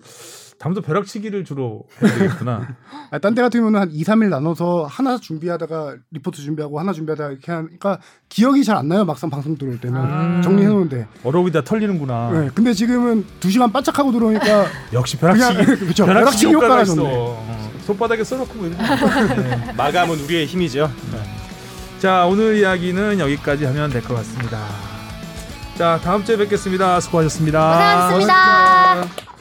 [0.62, 2.68] 다음부터 벼락치기를 주로 해야 되겠구나.
[3.10, 7.98] 아, 딴데 같으면 한 2, 3일 나눠서 하나 준비하다가 리포트 준비하고 하나 준비하다가 이렇게 하니까
[8.28, 9.04] 기억이 잘 안 나요.
[9.04, 10.40] 막상 방송 들어올 때는 아.
[10.40, 11.08] 정리해 놓는데.
[11.24, 12.30] 어록이 다 털리는구나.
[12.30, 15.64] 네, 근데 지금은 2시간 바짝하고 들어오니까 역시 그냥 벼락치기.
[15.80, 16.06] 그렇죠.
[16.06, 16.94] 벼락치기 벼락치기 효과가 있어.
[16.94, 17.10] 좋네.
[17.12, 18.78] 어, 손바닥에 써놓고 뭐 이런.
[18.78, 19.34] 거.
[19.42, 19.72] 네.
[19.76, 20.88] 마감은 우리의 힘이죠.
[21.98, 24.58] 자 오늘 이야기는 여기까지 하면 될 것 같습니다.
[25.76, 27.00] 자 다음 주에 뵙겠습니다.
[27.00, 28.10] 수고하셨습니다.
[28.12, 29.31] 고생하셨습니다.